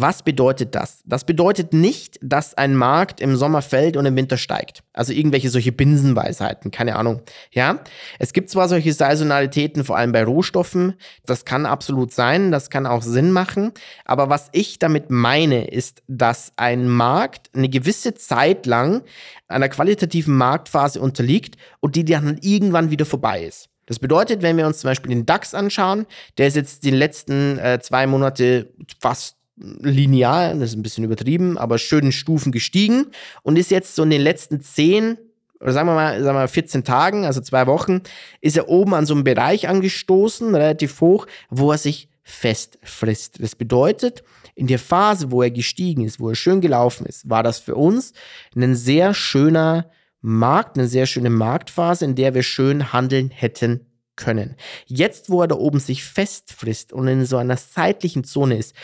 Was 0.00 0.22
bedeutet 0.22 0.76
das? 0.76 1.02
Das 1.06 1.24
bedeutet 1.24 1.72
nicht, 1.72 2.20
dass 2.22 2.54
ein 2.54 2.76
Markt 2.76 3.20
im 3.20 3.34
Sommer 3.34 3.62
fällt 3.62 3.96
und 3.96 4.06
im 4.06 4.14
Winter 4.14 4.36
steigt. 4.36 4.84
Also 4.92 5.12
irgendwelche 5.12 5.50
solche 5.50 5.72
Binsenweisheiten, 5.72 6.70
keine 6.70 6.94
Ahnung. 6.94 7.22
Ja, 7.50 7.80
es 8.20 8.32
gibt 8.32 8.48
zwar 8.48 8.68
solche 8.68 8.92
Saisonalitäten, 8.92 9.82
vor 9.82 9.96
allem 9.96 10.12
bei 10.12 10.22
Rohstoffen. 10.22 10.94
Das 11.26 11.44
kann 11.44 11.66
absolut 11.66 12.12
sein, 12.12 12.52
das 12.52 12.70
kann 12.70 12.86
auch 12.86 13.02
Sinn 13.02 13.32
machen. 13.32 13.72
Aber 14.04 14.28
was 14.28 14.50
ich 14.52 14.78
damit 14.78 15.10
meine, 15.10 15.68
ist, 15.68 16.04
dass 16.06 16.52
ein 16.54 16.86
Markt 16.88 17.50
eine 17.52 17.68
gewisse 17.68 18.14
Zeit 18.14 18.66
lang 18.66 19.02
einer 19.48 19.68
qualitativen 19.68 20.36
Marktphase 20.36 21.00
unterliegt 21.00 21.56
und 21.80 21.96
die 21.96 22.04
dann 22.04 22.38
irgendwann 22.40 22.92
wieder 22.92 23.04
vorbei 23.04 23.42
ist. 23.42 23.68
Das 23.86 23.98
bedeutet, 23.98 24.42
wenn 24.42 24.58
wir 24.58 24.66
uns 24.66 24.80
zum 24.80 24.90
Beispiel 24.90 25.10
den 25.10 25.24
DAX 25.24 25.54
anschauen, 25.54 26.06
der 26.36 26.46
ist 26.46 26.56
jetzt 26.56 26.84
die 26.84 26.90
letzten 26.90 27.58
äh, 27.58 27.80
zwei 27.80 28.06
Monate 28.06 28.70
fast 29.00 29.37
linear, 29.58 30.54
das 30.54 30.70
ist 30.70 30.76
ein 30.76 30.82
bisschen 30.82 31.04
übertrieben, 31.04 31.58
aber 31.58 31.78
schönen 31.78 32.12
Stufen 32.12 32.52
gestiegen 32.52 33.06
und 33.42 33.58
ist 33.58 33.70
jetzt 33.70 33.94
so 33.94 34.02
in 34.02 34.10
den 34.10 34.22
letzten 34.22 34.60
zehn 34.60 35.18
oder 35.60 35.72
sagen 35.72 35.88
wir 35.88 35.94
mal, 35.94 36.14
sagen 36.22 36.36
wir 36.36 36.40
mal 36.40 36.48
14 36.48 36.84
Tagen, 36.84 37.24
also 37.24 37.40
zwei 37.40 37.66
Wochen, 37.66 38.02
ist 38.40 38.56
er 38.56 38.68
oben 38.68 38.94
an 38.94 39.06
so 39.06 39.14
einem 39.14 39.24
Bereich 39.24 39.68
angestoßen, 39.68 40.54
relativ 40.54 41.00
hoch, 41.00 41.26
wo 41.50 41.72
er 41.72 41.78
sich 41.78 42.08
festfrisst. 42.22 43.42
Das 43.42 43.56
bedeutet, 43.56 44.22
in 44.54 44.66
der 44.66 44.78
Phase, 44.78 45.30
wo 45.30 45.42
er 45.42 45.50
gestiegen 45.50 46.04
ist, 46.04 46.20
wo 46.20 46.28
er 46.28 46.34
schön 46.34 46.60
gelaufen 46.60 47.06
ist, 47.06 47.28
war 47.28 47.42
das 47.42 47.58
für 47.58 47.74
uns 47.74 48.12
ein 48.54 48.74
sehr 48.74 49.14
schöner 49.14 49.90
Markt, 50.20 50.78
eine 50.78 50.88
sehr 50.88 51.06
schöne 51.06 51.30
Marktphase, 51.30 52.04
in 52.04 52.14
der 52.14 52.34
wir 52.34 52.42
schön 52.42 52.92
handeln 52.92 53.30
hätten 53.30 53.86
können. 54.16 54.56
Jetzt, 54.86 55.30
wo 55.30 55.42
er 55.42 55.48
da 55.48 55.54
oben 55.54 55.78
sich 55.80 56.04
festfrisst 56.04 56.92
und 56.92 57.06
in 57.08 57.24
so 57.24 57.36
einer 57.36 57.56
seitlichen 57.56 58.24
Zone 58.24 58.58
ist, 58.58 58.74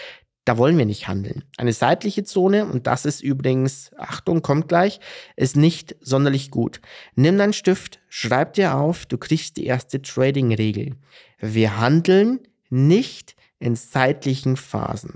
da 0.45 0.59
wollen 0.59 0.77
wir 0.77 0.87
nicht 0.87 1.09
handeln. 1.09 1.45
Eine 1.57 1.73
seitliche 1.73 2.25
Zone, 2.25 2.67
und 2.67 2.87
das 2.87 3.05
ist 3.07 3.23
übrigens, 3.23 3.91
Achtung, 3.97 4.43
kommt 4.43 4.69
gleich, 4.69 5.01
ist 5.37 5.57
nicht 5.57 5.97
sonderlich 6.01 6.51
gut. 6.51 6.81
Nimm 7.15 7.39
deinen 7.39 7.53
Stift, 7.53 8.01
schreib 8.09 8.55
dir 8.55 8.77
auf, 8.77 9.07
du 9.07 9.17
kriegst 9.17 9.57
die 9.57 9.67
erste 9.67 10.03
Trading-Regel. 10.03 10.97
Wir 11.39 11.79
handeln 11.79 12.41
nicht 12.69 13.37
in 13.59 13.75
seitlichen 13.77 14.57
Phasen. 14.57 15.15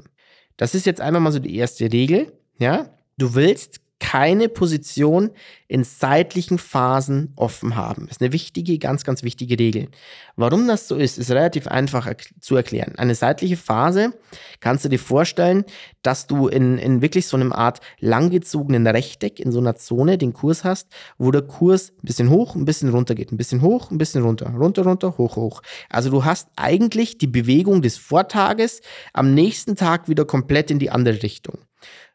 Das 0.57 0.75
ist 0.75 0.87
jetzt 0.87 1.01
einmal 1.01 1.21
mal 1.21 1.33
so 1.33 1.39
die 1.39 1.57
erste 1.57 1.93
Regel, 1.93 2.33
ja? 2.59 2.95
Du 3.19 3.35
willst 3.35 3.81
keine 4.01 4.49
Position 4.49 5.31
in 5.67 5.85
seitlichen 5.85 6.59
Phasen 6.59 7.33
offen 7.37 7.77
haben. 7.77 8.07
Das 8.07 8.17
ist 8.17 8.23
eine 8.23 8.33
wichtige, 8.33 8.79
ganz, 8.79 9.05
ganz 9.05 9.23
wichtige 9.23 9.59
Regel. 9.59 9.89
Warum 10.37 10.69
das 10.69 10.89
so 10.89 10.95
ist, 10.95 11.19
ist 11.19 11.31
relativ 11.31 11.67
einfach 11.67 12.11
zu 12.41 12.57
erklären. 12.57 12.95
Eine 12.97 13.15
seitliche 13.15 13.57
Phase 13.57 14.15
kannst 14.61 14.85
du 14.85 14.89
dir 14.89 14.99
vorstellen, 14.99 15.65
dass 16.03 16.27
du 16.27 16.49
in, 16.49 16.79
in 16.79 17.03
wirklich 17.03 17.27
so 17.27 17.37
einem 17.37 17.53
Art 17.53 17.81
langgezogenen 17.99 18.87
Rechteck 18.87 19.41
in 19.41 19.51
so 19.51 19.59
einer 19.59 19.77
Zone 19.77 20.17
den 20.17 20.33
Kurs 20.33 20.65
hast, 20.65 20.89
wo 21.19 21.31
der 21.31 21.43
Kurs 21.43 21.91
ein 21.91 22.07
bisschen 22.07 22.31
hoch, 22.31 22.55
ein 22.55 22.65
bisschen 22.65 22.91
runter 22.91 23.15
geht, 23.15 23.33
ein 23.33 23.37
bisschen 23.37 23.63
hoch, 23.63 23.91
ein 23.91 23.99
bisschen 23.99 24.23
runter, 24.23 24.51
runter, 24.51 24.85
runter, 24.85 25.19
hoch, 25.19 25.37
hoch. 25.37 25.63
Also 25.91 26.09
du 26.11 26.25
hast 26.25 26.49
eigentlich 26.57 27.19
die 27.19 27.27
Bewegung 27.27 27.83
des 27.83 27.99
Vortages 27.99 28.81
am 29.13 29.35
nächsten 29.35 29.77
Tag 29.77 30.09
wieder 30.09 30.25
komplett 30.25 30.71
in 30.71 30.79
die 30.79 30.91
andere 30.91 31.23
Richtung. 31.23 31.59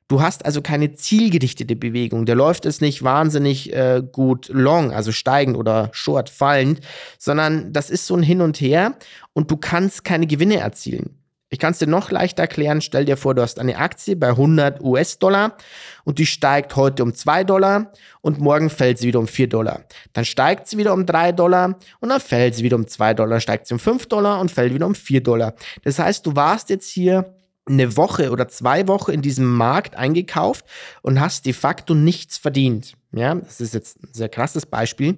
Du 0.08 0.22
hast 0.22 0.46
also 0.46 0.62
keine 0.62 0.94
zielgerichtete 0.94 1.76
Bewegung. 1.76 2.26
Der 2.26 2.36
läuft 2.36 2.66
es 2.66 2.82
nicht 2.82 3.04
wahnsinnig 3.04 3.74
äh, 3.74 4.04
gut 4.12 4.50
long, 4.50 4.92
also 4.92 5.12
steigend 5.12 5.58
oder 5.58 5.90
short 5.94 6.30
fallend, 6.30 6.82
sondern 7.18 7.74
das 7.74 7.90
ist 7.90 8.06
so 8.06 8.16
ein 8.16 8.24
Hin 8.24 8.42
und 8.42 8.60
Her 8.60 8.96
und 9.34 9.50
du 9.50 9.58
kannst 9.58 10.04
keine 10.04 10.28
Gewinne 10.28 10.58
erzielen. 10.58 11.24
Ich 11.54 11.60
kann 11.60 11.74
es 11.74 11.78
dir 11.78 11.86
noch 11.86 12.10
leichter 12.10 12.42
erklären. 12.42 12.82
Stell 12.82 13.06
dir 13.06 13.16
vor, 13.16 13.36
du 13.36 13.44
hast 13.44 13.60
eine 13.60 13.78
Aktie 13.78 14.16
bei 14.16 14.30
100 14.30 14.82
US-Dollar 14.82 15.56
und 16.04 16.18
die 16.18 16.26
steigt 16.26 16.76
heute 16.76 17.04
um 17.04 17.14
2 17.14 17.44
Dollar 17.44 17.92
und 18.22 18.40
morgen 18.40 18.72
fällt 18.72 18.98
sie 18.98 19.06
wieder 19.06 19.20
um 19.20 19.28
4 19.28 19.50
Dollar. 19.50 19.82
Dann 20.14 20.26
steigt 20.26 20.68
sie 20.68 20.80
wieder 20.80 20.94
um 20.94 21.06
3 21.06 21.32
Dollar 21.32 21.78
und 22.00 22.10
dann 22.10 22.20
fällt 22.20 22.56
sie 22.56 22.64
wieder 22.64 22.76
um 22.76 22.88
2 22.88 23.14
Dollar, 23.14 23.40
steigt 23.40 23.68
sie 23.68 23.76
um 23.76 23.80
5 23.80 24.08
Dollar 24.08 24.40
und 24.42 24.50
fällt 24.50 24.74
wieder 24.74 24.88
um 24.88 24.96
4 24.96 25.22
Dollar. 25.22 25.54
Das 25.84 26.00
heißt, 26.00 26.26
du 26.26 26.36
warst 26.36 26.72
jetzt 26.72 26.90
hier 26.90 27.36
eine 27.66 27.96
Woche 27.96 28.32
oder 28.32 28.48
zwei 28.48 28.88
Wochen 28.88 29.12
in 29.12 29.22
diesem 29.22 29.46
Markt 29.46 29.96
eingekauft 29.96 30.66
und 31.02 31.20
hast 31.20 31.46
de 31.46 31.54
facto 31.54 31.94
nichts 31.94 32.38
verdient. 32.38 32.94
Ja, 33.12 33.36
das 33.36 33.62
ist 33.62 33.74
jetzt 33.74 34.04
ein 34.04 34.10
sehr 34.12 34.30
krasses 34.30 34.66
Beispiel. 34.66 35.18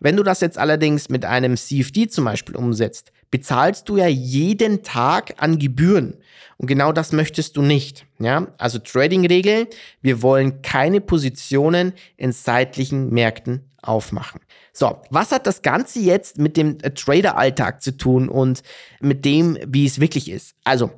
Wenn 0.00 0.16
du 0.16 0.22
das 0.22 0.40
jetzt 0.40 0.58
allerdings 0.58 1.08
mit 1.08 1.24
einem 1.24 1.56
CFD 1.56 2.08
zum 2.08 2.26
Beispiel 2.26 2.56
umsetzt, 2.56 3.12
bezahlst 3.30 3.88
du 3.88 3.96
ja 3.96 4.06
jeden 4.06 4.82
Tag 4.82 5.34
an 5.38 5.58
Gebühren. 5.58 6.14
Und 6.58 6.66
genau 6.66 6.92
das 6.92 7.12
möchtest 7.12 7.56
du 7.56 7.62
nicht. 7.62 8.06
Ja, 8.18 8.48
also 8.58 8.78
Trading-Regel. 8.78 9.68
Wir 10.02 10.22
wollen 10.22 10.62
keine 10.62 11.00
Positionen 11.00 11.92
in 12.16 12.32
seitlichen 12.32 13.10
Märkten 13.10 13.70
aufmachen. 13.82 14.40
So, 14.72 15.00
was 15.10 15.32
hat 15.32 15.46
das 15.46 15.62
Ganze 15.62 16.00
jetzt 16.00 16.38
mit 16.38 16.56
dem 16.56 16.78
Trader-Alltag 16.78 17.82
zu 17.82 17.96
tun 17.96 18.28
und 18.28 18.62
mit 19.00 19.24
dem, 19.24 19.58
wie 19.66 19.86
es 19.86 20.00
wirklich 20.00 20.30
ist? 20.30 20.54
Also, 20.64 20.90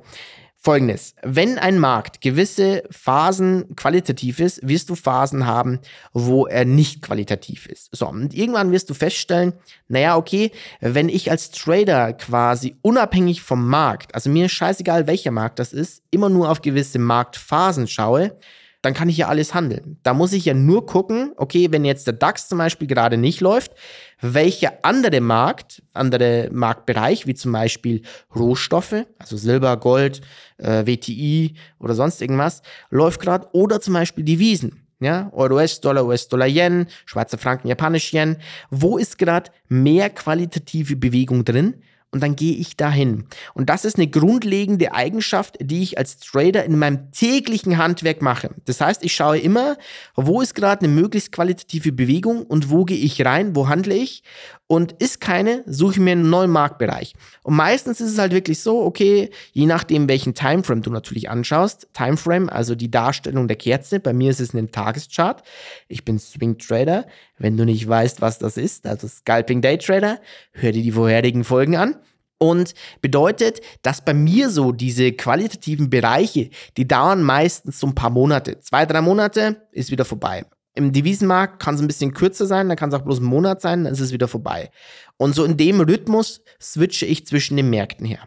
Folgendes, 0.61 1.15
wenn 1.23 1.57
ein 1.57 1.79
Markt 1.79 2.19
gewisse 2.19 2.83
Phasen 2.91 3.77
qualitativ 3.77 4.41
ist, 4.41 4.59
wirst 4.67 4.89
du 4.89 4.95
Phasen 4.95 5.45
haben, 5.45 5.79
wo 6.11 6.47
er 6.47 6.65
nicht 6.65 7.01
qualitativ 7.01 7.65
ist. 7.65 7.95
So, 7.95 8.09
und 8.09 8.33
irgendwann 8.33 8.73
wirst 8.73 8.89
du 8.89 8.93
feststellen, 8.93 9.53
naja, 9.87 10.17
okay, 10.17 10.51
wenn 10.81 11.07
ich 11.07 11.31
als 11.31 11.51
Trader 11.51 12.11
quasi 12.11 12.75
unabhängig 12.81 13.41
vom 13.41 13.69
Markt, 13.69 14.13
also 14.13 14.29
mir 14.29 14.49
scheißegal, 14.49 15.07
welcher 15.07 15.31
Markt 15.31 15.59
das 15.59 15.71
ist, 15.71 16.03
immer 16.11 16.27
nur 16.27 16.51
auf 16.51 16.61
gewisse 16.61 16.99
Marktphasen 16.99 17.87
schaue, 17.87 18.37
dann 18.81 18.93
kann 18.93 19.09
ich 19.09 19.17
ja 19.17 19.27
alles 19.27 19.53
handeln. 19.53 19.97
Da 20.03 20.13
muss 20.13 20.31
ich 20.31 20.45
ja 20.45 20.53
nur 20.53 20.85
gucken, 20.85 21.33
okay, 21.35 21.67
wenn 21.71 21.83
jetzt 21.83 22.07
der 22.07 22.13
DAX 22.13 22.47
zum 22.47 22.57
Beispiel 22.59 22.87
gerade 22.87 23.17
nicht 23.17 23.41
läuft, 23.41 23.73
welcher 24.21 24.73
andere 24.83 25.19
Markt, 25.19 25.81
andere 25.93 26.49
Marktbereich, 26.51 27.27
wie 27.27 27.33
zum 27.33 27.51
Beispiel 27.51 28.03
Rohstoffe, 28.35 29.05
also 29.17 29.37
Silber, 29.37 29.75
Gold, 29.77 30.21
äh, 30.57 30.85
WTI 30.85 31.55
oder 31.79 31.93
sonst 31.93 32.21
irgendwas, 32.21 32.61
läuft 32.89 33.21
gerade, 33.21 33.47
oder 33.51 33.81
zum 33.81 33.93
Beispiel 33.93 34.23
Devisen. 34.23 34.85
Ja, 35.01 35.29
Euro, 35.31 35.55
US-Dollar, 35.55 36.05
US-Dollar, 36.05 36.47
Yen, 36.47 36.87
Schweizer 37.05 37.37
Franken, 37.37 37.69
Japanisch 37.69 38.13
Yen. 38.13 38.35
Wo 38.69 38.97
ist 38.97 39.17
gerade 39.17 39.49
mehr 39.69 40.09
qualitative 40.09 40.97
Bewegung 40.97 41.45
drin? 41.45 41.75
Und 42.11 42.21
dann 42.23 42.35
gehe 42.35 42.55
ich 42.55 42.75
dahin. 42.75 43.25
Und 43.53 43.69
das 43.69 43.85
ist 43.85 43.97
eine 43.97 44.07
grundlegende 44.07 44.93
Eigenschaft, 44.93 45.57
die 45.61 45.83
ich 45.83 45.97
als 45.97 46.17
Trader 46.17 46.63
in 46.65 46.79
meinem 46.79 47.11
täglichen 47.11 47.77
Handwerk 47.77 48.21
mache. 48.21 48.49
Das 48.65 48.81
heißt, 48.81 49.03
ich 49.03 49.13
schaue 49.13 49.37
immer, 49.37 49.77
wo 50.15 50.41
ist 50.41 50.55
gerade 50.55 50.85
eine 50.85 50.93
möglichst 50.93 51.31
qualitative 51.31 51.91
Bewegung 51.91 52.43
und 52.43 52.69
wo 52.69 52.85
gehe 52.85 52.97
ich 52.97 53.23
rein, 53.25 53.55
wo 53.55 53.67
handle 53.67 53.95
ich 53.95 54.23
und 54.71 54.91
ist 55.01 55.19
keine, 55.19 55.63
suche 55.65 55.93
ich 55.93 55.99
mir 55.99 56.11
einen 56.11 56.29
neuen 56.29 56.51
Marktbereich. 56.51 57.15
Und 57.41 57.55
meistens 57.55 57.99
ist 57.99 58.11
es 58.11 58.19
halt 58.19 58.33
wirklich 58.33 58.59
so, 58.59 58.83
okay, 58.85 59.31
je 59.51 59.65
nachdem, 59.65 60.07
welchen 60.07 60.35
Timeframe 60.35 60.83
du 60.83 60.91
natürlich 60.91 61.27
anschaust, 61.27 61.87
Timeframe, 61.93 62.49
also 62.49 62.75
die 62.75 62.91
Darstellung 62.91 63.47
der 63.47 63.57
Kerze, 63.57 63.99
bei 63.99 64.13
mir 64.13 64.29
ist 64.29 64.39
es 64.39 64.53
ein 64.53 64.71
Tageschart. 64.71 65.41
Ich 65.87 66.05
bin 66.05 66.19
Swing 66.19 66.59
Trader. 66.59 67.07
Wenn 67.39 67.57
du 67.57 67.65
nicht 67.65 67.89
weißt, 67.89 68.21
was 68.21 68.37
das 68.37 68.57
ist, 68.57 68.85
also 68.85 69.07
Scalping 69.07 69.61
Day 69.61 69.79
Trader, 69.79 70.19
hör 70.51 70.71
dir 70.71 70.83
die 70.83 70.91
vorherigen 70.91 71.43
Folgen 71.43 71.75
an. 71.75 71.95
Und 72.37 72.75
bedeutet, 73.01 73.61
dass 73.81 74.05
bei 74.05 74.13
mir 74.13 74.51
so 74.51 74.71
diese 74.71 75.11
qualitativen 75.13 75.89
Bereiche, 75.89 76.51
die 76.77 76.87
dauern 76.87 77.23
meistens 77.23 77.79
so 77.79 77.87
ein 77.87 77.95
paar 77.95 78.11
Monate. 78.11 78.59
Zwei, 78.59 78.85
drei 78.85 79.01
Monate 79.01 79.67
ist 79.71 79.89
wieder 79.89 80.05
vorbei. 80.05 80.45
Im 80.79 80.93
Devisenmarkt 80.93 81.59
kann 81.59 81.75
es 81.75 81.81
ein 81.81 81.87
bisschen 81.87 82.13
kürzer 82.13 82.45
sein, 82.45 82.69
dann 82.69 82.77
kann 82.77 82.87
es 82.89 82.95
auch 82.95 83.03
bloß 83.03 83.19
ein 83.19 83.25
Monat 83.25 83.59
sein, 83.59 83.83
dann 83.83 83.91
ist 83.91 83.99
es 83.99 84.13
wieder 84.13 84.29
vorbei. 84.29 84.71
Und 85.17 85.35
so 85.35 85.43
in 85.43 85.57
dem 85.57 85.81
Rhythmus 85.81 86.41
switche 86.61 87.05
ich 87.05 87.27
zwischen 87.27 87.57
den 87.57 87.69
Märkten 87.69 88.05
her. 88.05 88.19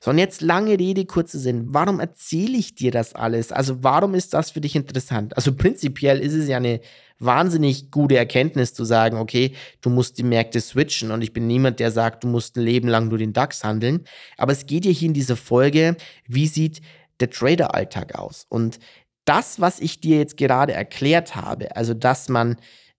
So, 0.00 0.10
und 0.10 0.18
jetzt 0.18 0.42
lange 0.42 0.78
Rede, 0.78 1.06
kurzer 1.06 1.38
Sinn. 1.38 1.64
Warum 1.68 2.00
erzähle 2.00 2.58
ich 2.58 2.74
dir 2.74 2.90
das 2.90 3.14
alles? 3.14 3.52
Also, 3.52 3.82
warum 3.82 4.14
ist 4.14 4.34
das 4.34 4.50
für 4.50 4.60
dich 4.60 4.76
interessant? 4.76 5.34
Also, 5.34 5.54
prinzipiell 5.54 6.20
ist 6.20 6.34
es 6.34 6.46
ja 6.46 6.58
eine 6.58 6.82
wahnsinnig 7.18 7.90
gute 7.90 8.18
Erkenntnis 8.18 8.74
zu 8.74 8.84
sagen, 8.84 9.16
okay, 9.16 9.54
du 9.80 9.88
musst 9.88 10.18
die 10.18 10.22
Märkte 10.22 10.60
switchen 10.60 11.10
und 11.10 11.22
ich 11.22 11.32
bin 11.32 11.46
niemand, 11.46 11.80
der 11.80 11.90
sagt, 11.90 12.24
du 12.24 12.28
musst 12.28 12.56
ein 12.56 12.64
Leben 12.64 12.88
lang 12.88 13.08
nur 13.08 13.16
den 13.16 13.32
DAX 13.32 13.64
handeln. 13.64 14.04
Aber 14.36 14.52
es 14.52 14.66
geht 14.66 14.84
ja 14.84 14.90
hier 14.90 15.08
in 15.08 15.14
dieser 15.14 15.36
Folge, 15.36 15.96
wie 16.26 16.48
sieht 16.48 16.82
der 17.20 17.30
Trader-Alltag 17.30 18.16
aus? 18.16 18.44
Und 18.50 18.78
das, 19.24 19.60
was 19.60 19.80
ich 19.80 20.00
dir 20.00 20.18
jetzt 20.18 20.36
gerade 20.36 20.72
erklärt 20.72 21.36
habe, 21.36 21.76
also 21.76 21.94
dass 21.94 22.28
man 22.28 22.56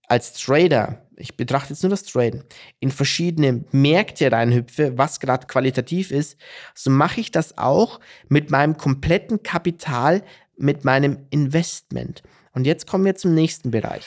als 0.08 0.32
Trader, 0.34 1.06
ich 1.16 1.36
betrachte 1.36 1.72
jetzt 1.72 1.82
nur 1.82 1.90
das 1.90 2.04
Traden, 2.04 2.44
in 2.80 2.90
verschiedene 2.90 3.64
Märkte 3.72 4.30
reinhüpfe, 4.30 4.96
was 4.96 5.20
gerade 5.20 5.46
qualitativ 5.46 6.10
ist, 6.10 6.36
so 6.74 6.90
mache 6.90 7.20
ich 7.20 7.30
das 7.30 7.58
auch 7.58 8.00
mit 8.28 8.50
meinem 8.50 8.76
kompletten 8.76 9.42
Kapital, 9.42 10.22
mit 10.56 10.84
meinem 10.84 11.26
Investment. 11.30 12.22
Und 12.52 12.66
jetzt 12.66 12.86
kommen 12.86 13.04
wir 13.04 13.16
zum 13.16 13.34
nächsten 13.34 13.70
Bereich. 13.70 14.06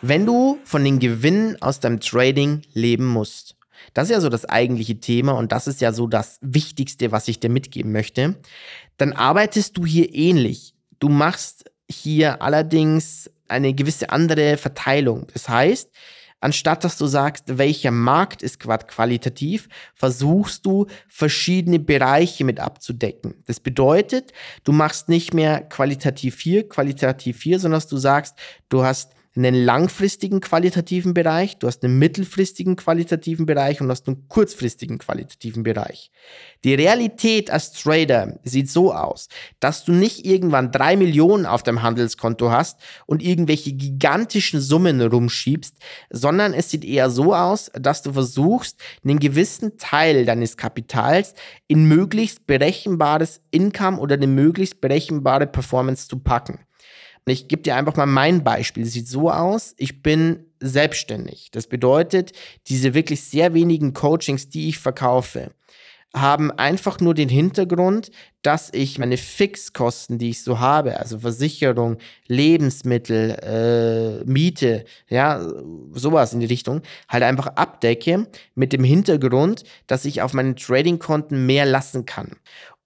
Wenn 0.00 0.26
du 0.26 0.58
von 0.64 0.82
den 0.84 0.98
Gewinnen 0.98 1.60
aus 1.62 1.78
deinem 1.78 2.00
Trading 2.00 2.62
leben 2.72 3.06
musst, 3.06 3.54
das 3.94 4.04
ist 4.08 4.14
ja 4.14 4.20
so 4.20 4.28
das 4.28 4.44
eigentliche 4.44 4.98
Thema 4.98 5.32
und 5.32 5.52
das 5.52 5.66
ist 5.66 5.80
ja 5.80 5.92
so 5.92 6.06
das 6.06 6.38
Wichtigste, 6.40 7.12
was 7.12 7.28
ich 7.28 7.40
dir 7.40 7.50
mitgeben 7.50 7.92
möchte, 7.92 8.36
dann 8.96 9.12
arbeitest 9.12 9.76
du 9.76 9.86
hier 9.86 10.14
ähnlich. 10.14 10.74
Du 10.98 11.08
machst 11.08 11.70
hier 11.90 12.42
allerdings 12.42 13.30
eine 13.48 13.74
gewisse 13.74 14.10
andere 14.10 14.56
Verteilung. 14.56 15.26
Das 15.32 15.48
heißt, 15.48 15.90
anstatt 16.40 16.84
dass 16.84 16.96
du 16.98 17.06
sagst, 17.06 17.58
welcher 17.58 17.90
Markt 17.90 18.42
ist 18.42 18.58
qualitativ, 18.58 19.68
versuchst 19.94 20.66
du 20.66 20.86
verschiedene 21.08 21.78
Bereiche 21.78 22.44
mit 22.44 22.60
abzudecken. 22.60 23.34
Das 23.46 23.60
bedeutet, 23.60 24.32
du 24.64 24.72
machst 24.72 25.08
nicht 25.08 25.34
mehr 25.34 25.60
qualitativ 25.62 26.40
hier, 26.40 26.68
qualitativ 26.68 27.42
hier, 27.42 27.60
sondern 27.60 27.82
du 27.88 27.96
sagst, 27.96 28.36
du 28.68 28.82
hast 28.82 29.12
einen 29.34 29.54
langfristigen 29.54 30.40
qualitativen 30.40 31.14
Bereich, 31.14 31.58
du 31.58 31.66
hast 31.66 31.82
einen 31.84 31.98
mittelfristigen 31.98 32.76
qualitativen 32.76 33.46
Bereich 33.46 33.80
und 33.80 33.88
hast 33.88 34.06
einen 34.06 34.28
kurzfristigen 34.28 34.98
qualitativen 34.98 35.62
Bereich. 35.62 36.10
Die 36.64 36.74
Realität 36.74 37.50
als 37.50 37.72
Trader 37.72 38.38
sieht 38.44 38.70
so 38.70 38.92
aus, 38.92 39.28
dass 39.58 39.84
du 39.84 39.92
nicht 39.92 40.26
irgendwann 40.26 40.70
drei 40.70 40.96
Millionen 40.96 41.46
auf 41.46 41.62
deinem 41.62 41.82
Handelskonto 41.82 42.50
hast 42.50 42.78
und 43.06 43.22
irgendwelche 43.22 43.72
gigantischen 43.72 44.60
Summen 44.60 45.00
rumschiebst, 45.00 45.76
sondern 46.10 46.52
es 46.52 46.70
sieht 46.70 46.84
eher 46.84 47.08
so 47.08 47.34
aus, 47.34 47.70
dass 47.74 48.02
du 48.02 48.12
versuchst, 48.12 48.80
einen 49.02 49.18
gewissen 49.18 49.78
Teil 49.78 50.26
deines 50.26 50.56
Kapitals 50.56 51.34
in 51.68 51.86
möglichst 51.86 52.46
berechenbares 52.46 53.40
Income 53.50 53.98
oder 53.98 54.16
eine 54.16 54.26
möglichst 54.26 54.80
berechenbare 54.80 55.46
Performance 55.46 56.06
zu 56.06 56.18
packen. 56.18 56.60
Und 57.24 57.32
ich 57.32 57.48
gebe 57.48 57.62
dir 57.62 57.76
einfach 57.76 57.96
mal 57.96 58.06
mein 58.06 58.42
Beispiel. 58.42 58.84
Sieht 58.84 59.08
so 59.08 59.30
aus, 59.30 59.74
ich 59.76 60.02
bin 60.02 60.46
selbstständig. 60.60 61.50
Das 61.52 61.66
bedeutet, 61.66 62.32
diese 62.68 62.94
wirklich 62.94 63.22
sehr 63.22 63.54
wenigen 63.54 63.92
Coachings, 63.92 64.48
die 64.48 64.68
ich 64.68 64.78
verkaufe, 64.78 65.50
haben 66.14 66.50
einfach 66.50 67.00
nur 67.00 67.14
den 67.14 67.28
Hintergrund, 67.28 68.10
dass 68.42 68.70
ich 68.72 68.98
meine 68.98 69.16
Fixkosten, 69.16 70.18
die 70.18 70.30
ich 70.30 70.42
so 70.42 70.58
habe, 70.58 70.98
also 70.98 71.20
Versicherung, 71.20 71.96
Lebensmittel, 72.26 73.30
äh, 73.42 74.24
Miete, 74.24 74.84
ja, 75.08 75.40
sowas 75.92 76.34
in 76.34 76.40
die 76.40 76.46
Richtung, 76.46 76.82
halt 77.08 77.22
einfach 77.22 77.46
abdecke 77.46 78.26
mit 78.54 78.72
dem 78.72 78.84
Hintergrund, 78.84 79.64
dass 79.86 80.04
ich 80.04 80.20
auf 80.20 80.34
meinen 80.34 80.56
Trading-Konten 80.56 81.46
mehr 81.46 81.64
lassen 81.64 82.04
kann. 82.04 82.32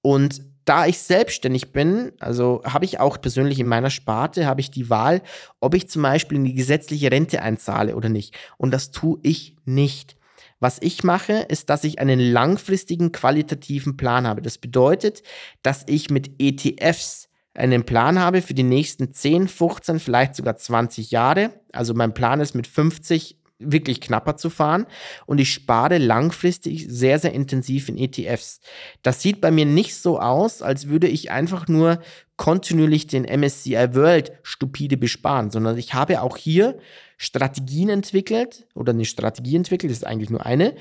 Und 0.03 0.43
da 0.67 0.87
ich 0.87 0.99
selbstständig 0.99 1.73
bin, 1.73 2.13
also 2.19 2.61
habe 2.65 2.85
ich 2.85 3.01
auch 3.01 3.21
persönlich 3.21 3.59
in 3.61 3.69
meiner 3.69 3.89
Sparte, 3.89 4.47
habe 4.47 4.61
ich 4.61 4.71
die 4.71 4.91
Wahl, 4.91 5.23
ob 5.61 5.75
ich 5.75 5.89
zum 5.89 6.03
Beispiel 6.03 6.37
in 6.37 6.45
die 6.45 6.55
gesetzliche 6.55 7.11
Rente 7.11 7.41
einzahle 7.41 7.97
oder 7.97 8.09
nicht. 8.09 8.37
Und 8.59 8.73
das 8.73 8.91
tue 8.91 9.19
ich 9.23 9.57
nicht. 9.65 10.17
Was 10.59 10.79
ich 10.81 11.05
mache, 11.05 11.35
ist, 11.35 11.71
dass 11.71 11.85
ich 11.85 11.99
einen 12.01 12.19
langfristigen 12.19 13.13
qualitativen 13.13 13.97
Plan 13.97 14.27
habe. 14.27 14.43
Das 14.43 14.59
bedeutet, 14.59 15.23
dass 15.63 15.85
ich 15.87 16.11
mit 16.11 16.41
ETFs 16.41 17.29
einen 17.55 17.85
Plan 17.85 18.19
habe 18.19 18.43
für 18.43 18.55
die 18.55 18.63
nächsten 18.63 19.13
10, 19.13 19.49
15, 19.49 20.01
vielleicht 20.01 20.35
sogar 20.35 20.57
20 20.57 21.11
Jahre. 21.11 21.51
Also 21.73 21.95
mein 21.95 22.13
Plan 22.13 22.41
ist 22.41 22.55
mit 22.55 22.67
50 22.67 23.39
wirklich 23.59 24.01
knapper 24.01 24.37
zu 24.37 24.51
fahren 24.51 24.87
und 25.25 25.39
ich 25.39 25.53
spare 25.53 25.99
langfristig 25.99 26.87
sehr, 26.89 27.19
sehr 27.19 27.33
intensiv 27.33 27.89
in 27.89 27.97
ETFs. 27.97 28.61
Das 29.03 29.23
sieht 29.23 29.41
bei 29.41 29.51
mir 29.51 29.67
nicht 29.67 29.95
so 29.95 30.21
aus, 30.21 30.63
als 30.63 30.89
würde 30.89 31.09
ich 31.09 31.31
einfach 31.31 31.67
nur 31.69 32.01
kontinuierlich 32.37 33.07
den 33.07 33.25
MSCI 33.25 33.95
World 33.95 34.33
stupide 34.43 34.97
besparen, 34.97 35.51
sondern 35.51 35.79
ich 35.79 35.95
habe 35.95 36.21
auch 36.21 36.37
hier 36.37 36.79
Strategien 37.17 37.89
entwickelt 37.89 38.67
oder 38.75 38.93
eine 38.93 39.07
Strategie 39.07 39.57
entwickelt, 39.57 39.91
das 39.91 39.99
ist 39.99 40.07
eigentlich 40.07 40.31
nur 40.31 40.45
eine, 40.45 40.75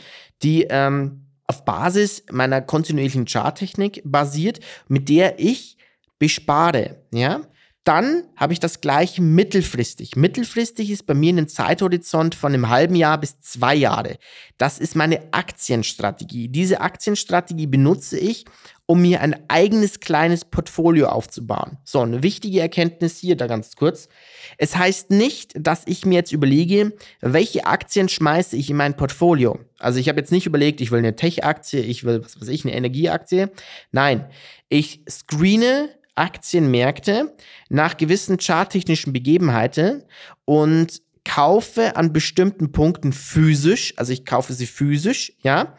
die 0.43 0.67
ähm, 0.69 1.27
auf 1.47 1.63
Basis 1.63 2.23
meiner 2.31 2.61
kontinuierlichen 2.61 3.25
Charttechnik 3.25 4.01
basiert, 4.03 4.59
mit 4.87 5.07
der 5.07 5.39
ich 5.39 5.77
bespare, 6.19 7.03
ja. 7.11 7.41
Dann 7.85 8.23
habe 8.35 8.51
ich 8.51 8.59
das 8.59 8.81
gleiche 8.81 9.21
mittelfristig. 9.21 10.15
Mittelfristig 10.15 10.89
ist 10.89 11.05
bei 11.05 11.13
mir 11.13 11.31
ein 11.33 11.47
Zeithorizont 11.47 12.33
von 12.33 12.51
einem 12.51 12.69
halben 12.69 12.95
Jahr 12.95 13.19
bis 13.19 13.39
zwei 13.41 13.75
Jahre. 13.75 14.17
Das 14.57 14.79
ist 14.79 14.95
meine 14.95 15.21
Aktienstrategie. 15.31 16.47
Diese 16.47 16.81
Aktienstrategie 16.81 17.67
benutze 17.67 18.17
ich, 18.17 18.45
um 18.87 19.03
mir 19.03 19.21
ein 19.21 19.35
eigenes 19.49 19.99
kleines 19.99 20.45
Portfolio 20.45 21.09
aufzubauen. 21.09 21.77
So, 21.83 22.01
eine 22.01 22.23
wichtige 22.23 22.59
Erkenntnis 22.59 23.19
hier, 23.19 23.35
da 23.35 23.45
ganz 23.45 23.75
kurz. 23.75 24.09
Es 24.57 24.75
heißt 24.75 25.11
nicht, 25.11 25.53
dass 25.55 25.83
ich 25.85 26.07
mir 26.07 26.15
jetzt 26.15 26.31
überlege, 26.31 26.91
welche 27.21 27.67
Aktien 27.67 28.09
schmeiße 28.09 28.57
ich 28.57 28.71
in 28.71 28.77
mein 28.77 28.97
Portfolio. 28.97 29.59
Also 29.77 29.99
ich 29.99 30.09
habe 30.09 30.19
jetzt 30.19 30.31
nicht 30.31 30.47
überlegt, 30.47 30.81
ich 30.81 30.89
will 30.89 30.99
eine 30.99 31.15
Tech-Aktie, 31.15 31.81
ich 31.81 32.03
will, 32.03 32.23
was 32.23 32.41
weiß 32.41 32.47
ich, 32.47 32.65
eine 32.65 32.73
Energieaktie. 32.73 33.49
Nein, 33.91 34.25
ich 34.69 35.01
screene 35.07 35.89
Aktienmärkte 36.15 37.35
nach 37.69 37.97
gewissen 37.97 38.37
charttechnischen 38.39 39.13
Begebenheiten 39.13 40.03
und 40.45 41.01
kaufe 41.25 41.95
an 41.95 42.13
bestimmten 42.13 42.71
Punkten 42.71 43.11
physisch, 43.11 43.93
also 43.97 44.13
ich 44.13 44.25
kaufe 44.25 44.53
sie 44.53 44.67
physisch, 44.67 45.33
ja, 45.41 45.77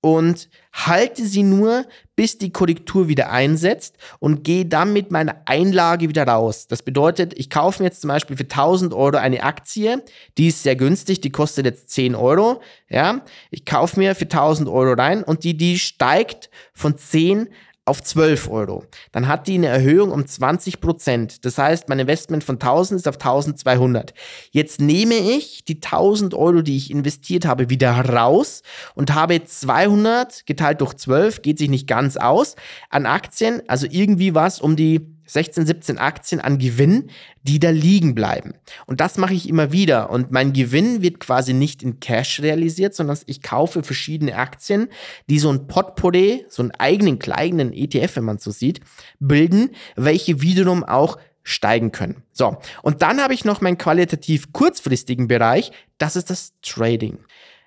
und 0.00 0.50
halte 0.74 1.24
sie 1.24 1.42
nur, 1.42 1.86
bis 2.14 2.36
die 2.36 2.52
Korrektur 2.52 3.08
wieder 3.08 3.30
einsetzt 3.30 3.96
und 4.18 4.44
gehe 4.44 4.66
dann 4.66 4.92
mit 4.92 5.10
meiner 5.10 5.36
Einlage 5.46 6.10
wieder 6.10 6.28
raus. 6.28 6.66
Das 6.66 6.82
bedeutet, 6.82 7.32
ich 7.38 7.48
kaufe 7.48 7.82
mir 7.82 7.88
jetzt 7.88 8.02
zum 8.02 8.08
Beispiel 8.08 8.36
für 8.36 8.44
1000 8.44 8.92
Euro 8.92 9.16
eine 9.16 9.42
Aktie, 9.42 10.02
die 10.36 10.48
ist 10.48 10.62
sehr 10.62 10.76
günstig, 10.76 11.22
die 11.22 11.30
kostet 11.30 11.64
jetzt 11.64 11.88
10 11.88 12.14
Euro, 12.14 12.60
ja. 12.90 13.24
Ich 13.50 13.64
kaufe 13.64 13.98
mir 13.98 14.14
für 14.14 14.24
1000 14.24 14.68
Euro 14.68 14.92
rein 14.92 15.24
und 15.24 15.42
die, 15.42 15.56
die 15.56 15.78
steigt 15.78 16.50
von 16.74 16.98
10 16.98 17.48
auf 17.86 18.02
12 18.02 18.48
Euro. 18.48 18.84
Dann 19.12 19.28
hat 19.28 19.46
die 19.46 19.54
eine 19.54 19.66
Erhöhung 19.66 20.10
um 20.10 20.26
20 20.26 20.80
Prozent. 20.80 21.44
Das 21.44 21.58
heißt, 21.58 21.88
mein 21.88 21.98
Investment 21.98 22.42
von 22.42 22.56
1000 22.56 23.00
ist 23.00 23.08
auf 23.08 23.16
1200. 23.16 24.14
Jetzt 24.50 24.80
nehme 24.80 25.14
ich 25.14 25.64
die 25.64 25.76
1000 25.76 26.34
Euro, 26.34 26.62
die 26.62 26.76
ich 26.76 26.90
investiert 26.90 27.44
habe, 27.44 27.68
wieder 27.68 27.92
raus 27.92 28.62
und 28.94 29.14
habe 29.14 29.44
200 29.44 30.46
geteilt 30.46 30.80
durch 30.80 30.94
12, 30.94 31.42
geht 31.42 31.58
sich 31.58 31.68
nicht 31.68 31.86
ganz 31.86 32.16
aus, 32.16 32.56
an 32.88 33.06
Aktien, 33.06 33.62
also 33.68 33.86
irgendwie 33.90 34.34
was 34.34 34.60
um 34.60 34.76
die 34.76 35.13
16, 35.26 35.66
17 35.66 35.98
Aktien 35.98 36.40
an 36.40 36.58
Gewinn, 36.58 37.10
die 37.42 37.58
da 37.58 37.70
liegen 37.70 38.14
bleiben. 38.14 38.54
Und 38.86 39.00
das 39.00 39.18
mache 39.18 39.34
ich 39.34 39.48
immer 39.48 39.72
wieder. 39.72 40.10
Und 40.10 40.30
mein 40.30 40.52
Gewinn 40.52 41.02
wird 41.02 41.20
quasi 41.20 41.52
nicht 41.52 41.82
in 41.82 42.00
Cash 42.00 42.40
realisiert, 42.40 42.94
sondern 42.94 43.18
ich 43.26 43.42
kaufe 43.42 43.82
verschiedene 43.82 44.36
Aktien, 44.36 44.88
die 45.28 45.38
so 45.38 45.50
ein 45.50 45.66
Potpourri, 45.66 46.44
so 46.48 46.62
einen 46.62 46.72
eigenen 46.72 47.18
kleinen 47.18 47.72
ETF, 47.72 48.16
wenn 48.16 48.24
man 48.24 48.38
so 48.38 48.50
sieht, 48.50 48.80
bilden, 49.18 49.70
welche 49.96 50.42
wiederum 50.42 50.84
auch 50.84 51.18
steigen 51.44 51.92
können. 51.92 52.22
So, 52.32 52.56
und 52.82 53.02
dann 53.02 53.20
habe 53.20 53.34
ich 53.34 53.44
noch 53.44 53.60
meinen 53.60 53.78
qualitativ 53.78 54.52
kurzfristigen 54.52 55.28
Bereich, 55.28 55.70
das 55.98 56.16
ist 56.16 56.30
das 56.30 56.54
Trading. 56.62 57.18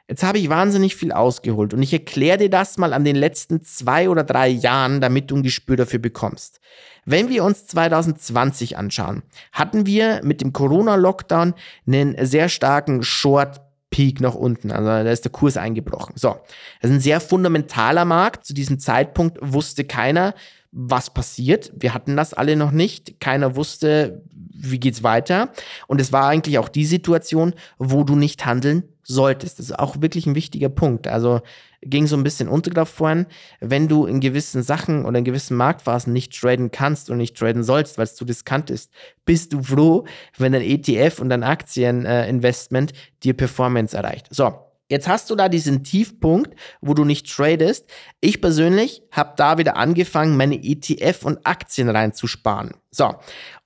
Jetzt 0.10 0.24
habe 0.24 0.38
ich 0.38 0.50
wahnsinnig 0.50 0.96
viel 0.96 1.12
ausgeholt 1.12 1.74
und 1.74 1.84
ich 1.84 1.92
erkläre 1.92 2.38
dir 2.38 2.50
das 2.50 2.78
mal 2.78 2.94
an 2.94 3.04
den 3.04 3.18
letzten 3.18 3.62
zwei 3.62 4.10
oder 4.10 4.24
drei 4.24 4.48
Jahren, 4.48 5.02
damit 5.02 5.30
du 5.30 5.36
ein 5.36 5.44
Gespür 5.44 5.76
dafür 5.76 6.00
bekommst. 6.00 6.62
Wenn 7.04 7.30
wir 7.30 7.44
uns 7.44 7.68
2020 7.68 8.78
anschauen, 8.78 9.24
hatten 9.52 9.86
wir 9.86 10.22
mit 10.24 10.40
dem 10.42 10.54
Corona-Lockdown 10.54 11.54
einen 11.86 12.26
sehr 12.26 12.48
starken 12.48 13.04
Short 13.04 13.62
Peak 13.90 14.22
nach 14.22 14.36
unten. 14.36 14.72
Also 14.72 14.86
da 14.86 15.10
ist 15.10 15.24
der 15.24 15.32
Kurs 15.32 15.58
eingebrochen. 15.58 16.14
So, 16.18 16.36
das 16.82 16.92
ist 16.92 16.98
ein 16.98 17.00
sehr 17.00 17.22
fundamentaler 17.22 18.06
Markt. 18.06 18.46
Zu 18.46 18.54
diesem 18.54 18.80
Zeitpunkt 18.80 19.38
wusste 19.42 19.86
keiner, 19.86 20.34
was 20.72 21.14
passiert. 21.14 21.72
Wir 21.76 21.94
hatten 21.94 22.16
das 22.16 22.34
alle 22.34 22.56
noch 22.56 22.72
nicht. 22.72 23.20
Keiner 23.20 23.56
wusste, 23.56 24.24
wie 24.30 24.80
geht's 24.80 25.04
weiter. 25.04 25.50
Und 25.88 26.02
es 26.02 26.12
war 26.12 26.28
eigentlich 26.28 26.60
auch 26.60 26.70
die 26.70 26.86
Situation, 26.86 27.54
wo 27.78 28.04
du 28.04 28.16
nicht 28.16 28.46
handeln 28.46 28.84
solltest. 29.04 29.60
Das 29.60 29.68
ist 29.68 29.80
auch 29.80 30.02
wirklich 30.02 30.26
ein 30.26 30.36
wichtiger 30.36 30.70
Punkt. 30.70 31.08
Also 31.08 31.42
ging 31.82 32.08
so 32.08 32.18
ein 32.18 32.24
bisschen 32.24 32.50
unter 32.50 32.86
vorhin, 32.86 33.28
wenn 33.60 33.88
du 33.88 34.06
in 34.06 34.20
gewissen 34.20 34.64
Sachen 34.64 35.06
oder 35.06 35.20
in 35.20 35.26
gewissen 35.26 35.56
Marktphasen 35.56 36.12
nicht 36.12 36.38
traden 36.38 36.72
kannst 36.72 37.10
und 37.10 37.18
nicht 37.18 37.38
traden 37.38 37.64
sollst, 37.64 37.98
weil 37.98 38.06
es 38.06 38.16
zu 38.16 38.26
diskant 38.26 38.70
ist, 38.70 38.92
bist 39.26 39.54
du 39.54 39.62
froh, 39.62 40.06
wenn 40.38 40.52
dein 40.52 40.62
ETF 40.62 41.20
und 41.20 41.30
dein 41.30 41.44
Aktieninvestment 41.44 42.94
dir 43.24 43.34
Performance 43.34 43.96
erreicht. 43.96 44.28
So, 44.32 44.54
Jetzt 44.90 45.08
hast 45.08 45.30
du 45.30 45.36
da 45.36 45.50
diesen 45.50 45.84
Tiefpunkt, 45.84 46.58
wo 46.82 46.94
du 46.94 47.04
nicht 47.04 47.30
tradest. 47.30 47.86
Ich 48.22 48.42
persönlich 48.42 49.04
habe 49.12 49.34
da 49.36 49.58
wieder 49.58 49.76
angefangen, 49.76 50.38
meine 50.38 50.56
ETF 50.56 51.26
und 51.26 51.46
Aktien 51.46 51.90
reinzusparen. 51.90 52.76
So, 52.92 53.16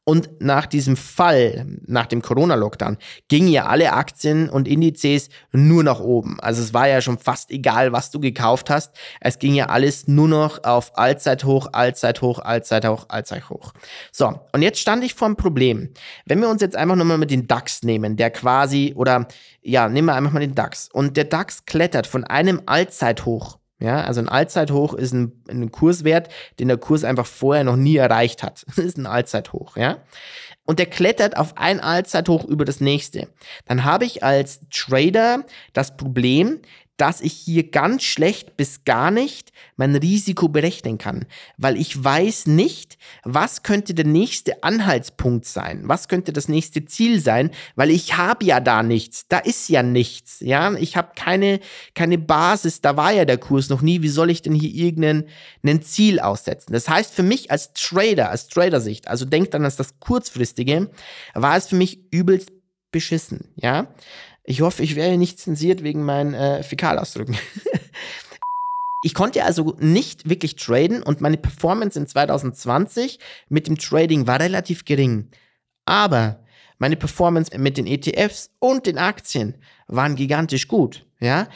und 0.04 0.42
nach 0.42 0.66
diesem 0.66 0.98
Fall, 0.98 1.66
nach 1.86 2.08
dem 2.08 2.24
Corona-Lockdown, 2.24 2.98
gingen 3.28 3.50
ja 3.50 3.68
alle 3.68 3.94
Aktien 3.94 4.50
und 4.50 4.68
Indizes 4.68 5.30
nur 5.52 5.84
nach 5.84 6.00
oben. 6.00 6.40
Also 6.40 6.64
es 6.64 6.74
war 6.74 6.88
ja 6.88 7.02
schon 7.02 7.20
fast 7.20 7.52
egal, 7.52 7.92
was 7.92 8.10
du 8.10 8.20
gekauft 8.20 8.72
hast. 8.72 8.96
Es 9.20 9.38
ging 9.38 9.54
ja 9.54 9.68
alles 9.68 10.08
nur 10.08 10.28
noch 10.28 10.64
auf 10.64 10.98
Allzeithoch, 10.98 11.70
Allzeithoch, 11.72 12.40
Allzeithoch, 12.40 13.06
Allzeithoch. 13.10 13.74
So, 14.12 14.40
und 14.52 14.64
jetzt 14.64 14.80
stand 14.80 15.04
ich 15.04 15.14
vor 15.14 15.28
einem 15.28 15.38
Problem. 15.38 15.94
Wenn 16.26 16.42
wir 16.42 16.50
uns 16.50 16.62
jetzt 16.62 16.76
einfach 16.76 16.96
nochmal 16.96 17.20
mit 17.20 17.30
den 17.30 17.48
DAX 17.48 17.84
nehmen, 17.84 18.16
der 18.18 18.32
quasi, 18.32 18.94
oder 18.96 19.28
ja, 19.62 19.88
nehmen 19.88 20.08
wir 20.08 20.16
einfach 20.16 20.32
mal 20.34 20.40
den 20.40 20.56
DAX. 20.56 20.90
Und 20.92 21.16
der 21.16 21.26
DAX 21.26 21.66
klettert 21.66 22.08
von 22.08 22.24
einem 22.24 22.64
Allzeithoch 22.66 23.61
ja, 23.82 24.04
also 24.04 24.22
ein 24.22 24.30
Allzeithoch 24.30 24.94
ist 24.94 25.12
ein, 25.12 25.44
ein 25.50 25.72
Kurswert, 25.72 26.30
den 26.60 26.68
der 26.68 26.78
Kurs 26.78 27.04
einfach 27.04 27.26
vorher 27.26 27.64
noch 27.64 27.76
nie 27.76 27.98
erreicht 27.98 28.44
hat. 28.44 28.64
Das 28.76 28.86
ist 28.86 28.98
ein 28.98 29.08
Allzeithoch, 29.08 29.76
ja. 29.76 29.98
Und 30.66 30.80
der 30.80 30.86
klettert 30.86 31.36
auf 31.36 31.58
ein 31.58 31.80
Allzeithoch 31.80 32.46
über 32.46 32.64
das 32.64 32.80
nächste. 32.80 33.28
Dann 33.66 33.84
habe 33.84 34.06
ich 34.06 34.24
als 34.24 34.62
Trader 34.72 35.44
das 35.74 35.98
Problem, 35.98 36.60
dass 37.02 37.20
ich 37.20 37.34
hier 37.34 37.72
ganz 37.72 38.04
schlecht 38.04 38.58
bis 38.58 38.84
gar 38.86 39.10
nicht 39.10 39.52
mein 39.76 39.96
Risiko 39.96 40.50
berechnen 40.50 41.00
kann, 41.00 41.26
weil 41.58 41.76
ich 41.76 42.04
weiß 42.04 42.46
nicht, 42.46 43.00
was 43.24 43.64
könnte 43.64 43.96
der 43.96 44.06
nächste 44.06 44.64
Anhaltspunkt 44.64 45.46
sein, 45.46 45.82
was 45.86 46.08
könnte 46.08 46.32
das 46.32 46.48
nächste 46.48 46.86
Ziel 46.86 47.20
sein, 47.20 47.50
weil 47.76 47.90
ich 47.90 48.18
habe 48.18 48.46
ja 48.46 48.60
da 48.60 48.84
nichts, 48.84 49.26
da 49.28 49.40
ist 49.40 49.68
ja 49.68 49.82
nichts, 49.82 50.42
ja, 50.42 50.74
ich 50.76 50.96
habe 50.96 51.14
keine 51.16 51.60
keine 51.96 52.20
Basis, 52.20 52.82
da 52.82 52.96
war 52.98 53.12
ja 53.12 53.26
der 53.26 53.40
Kurs 53.40 53.70
noch 53.70 53.82
nie, 53.82 54.04
wie 54.04 54.10
soll 54.10 54.30
ich 54.30 54.44
denn 54.44 54.54
hier 54.54 54.70
irgendein 54.70 55.82
Ziel 55.82 56.20
aussetzen? 56.20 56.72
Das 56.72 56.88
heißt 56.88 57.16
für 57.16 57.24
mich 57.24 57.50
als 57.50 57.74
Trader, 57.74 58.30
als 58.30 58.48
Trader-Sicht, 58.48 59.08
also 59.08 59.26
denkt 59.26 59.56
dann 59.56 59.66
an 59.66 59.74
das 59.76 60.00
kurzfristige, 60.00 60.92
war 61.34 61.58
es 61.58 61.66
für 61.66 61.78
mich 61.78 62.00
übelst 62.12 62.52
beschissen, 62.92 63.48
ja. 63.56 63.88
Ich 64.52 64.60
hoffe, 64.60 64.84
ich 64.84 64.98
werde 64.98 65.16
nicht 65.16 65.40
zensiert 65.40 65.82
wegen 65.82 66.04
meinen 66.04 66.34
äh, 66.34 66.62
Fäkalausdrücken. 66.62 67.38
ich 69.04 69.14
konnte 69.14 69.46
also 69.46 69.78
nicht 69.80 70.30
wirklich 70.30 70.58
traden 70.58 71.02
und 71.04 71.22
meine 71.22 71.38
Performance 71.38 71.98
in 71.98 72.06
2020 72.06 73.18
mit 73.48 73.68
dem 73.68 73.78
Trading 73.78 74.28
war 74.28 74.42
relativ 74.42 74.84
gering. 74.84 75.30
Aber 75.86 76.44
meine 76.80 76.98
Performance 76.98 77.58
mit 77.58 77.78
den 77.78 77.88
ETFs 77.88 78.50
und 78.60 78.88
den 78.88 78.98
Aktien 78.98 79.56
waren 79.88 80.18
gigantisch 80.18 80.68
gut, 80.68 81.06
ja. 81.22 81.48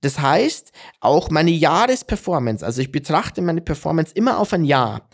Das 0.00 0.20
heißt, 0.20 0.70
auch 1.00 1.30
meine 1.30 1.50
Jahresperformance, 1.50 2.64
also 2.64 2.82
ich 2.82 2.92
betrachte 2.92 3.42
meine 3.42 3.62
Performance 3.62 4.12
immer 4.14 4.38
auf 4.38 4.52
ein 4.52 4.64
Jahr 4.64 5.08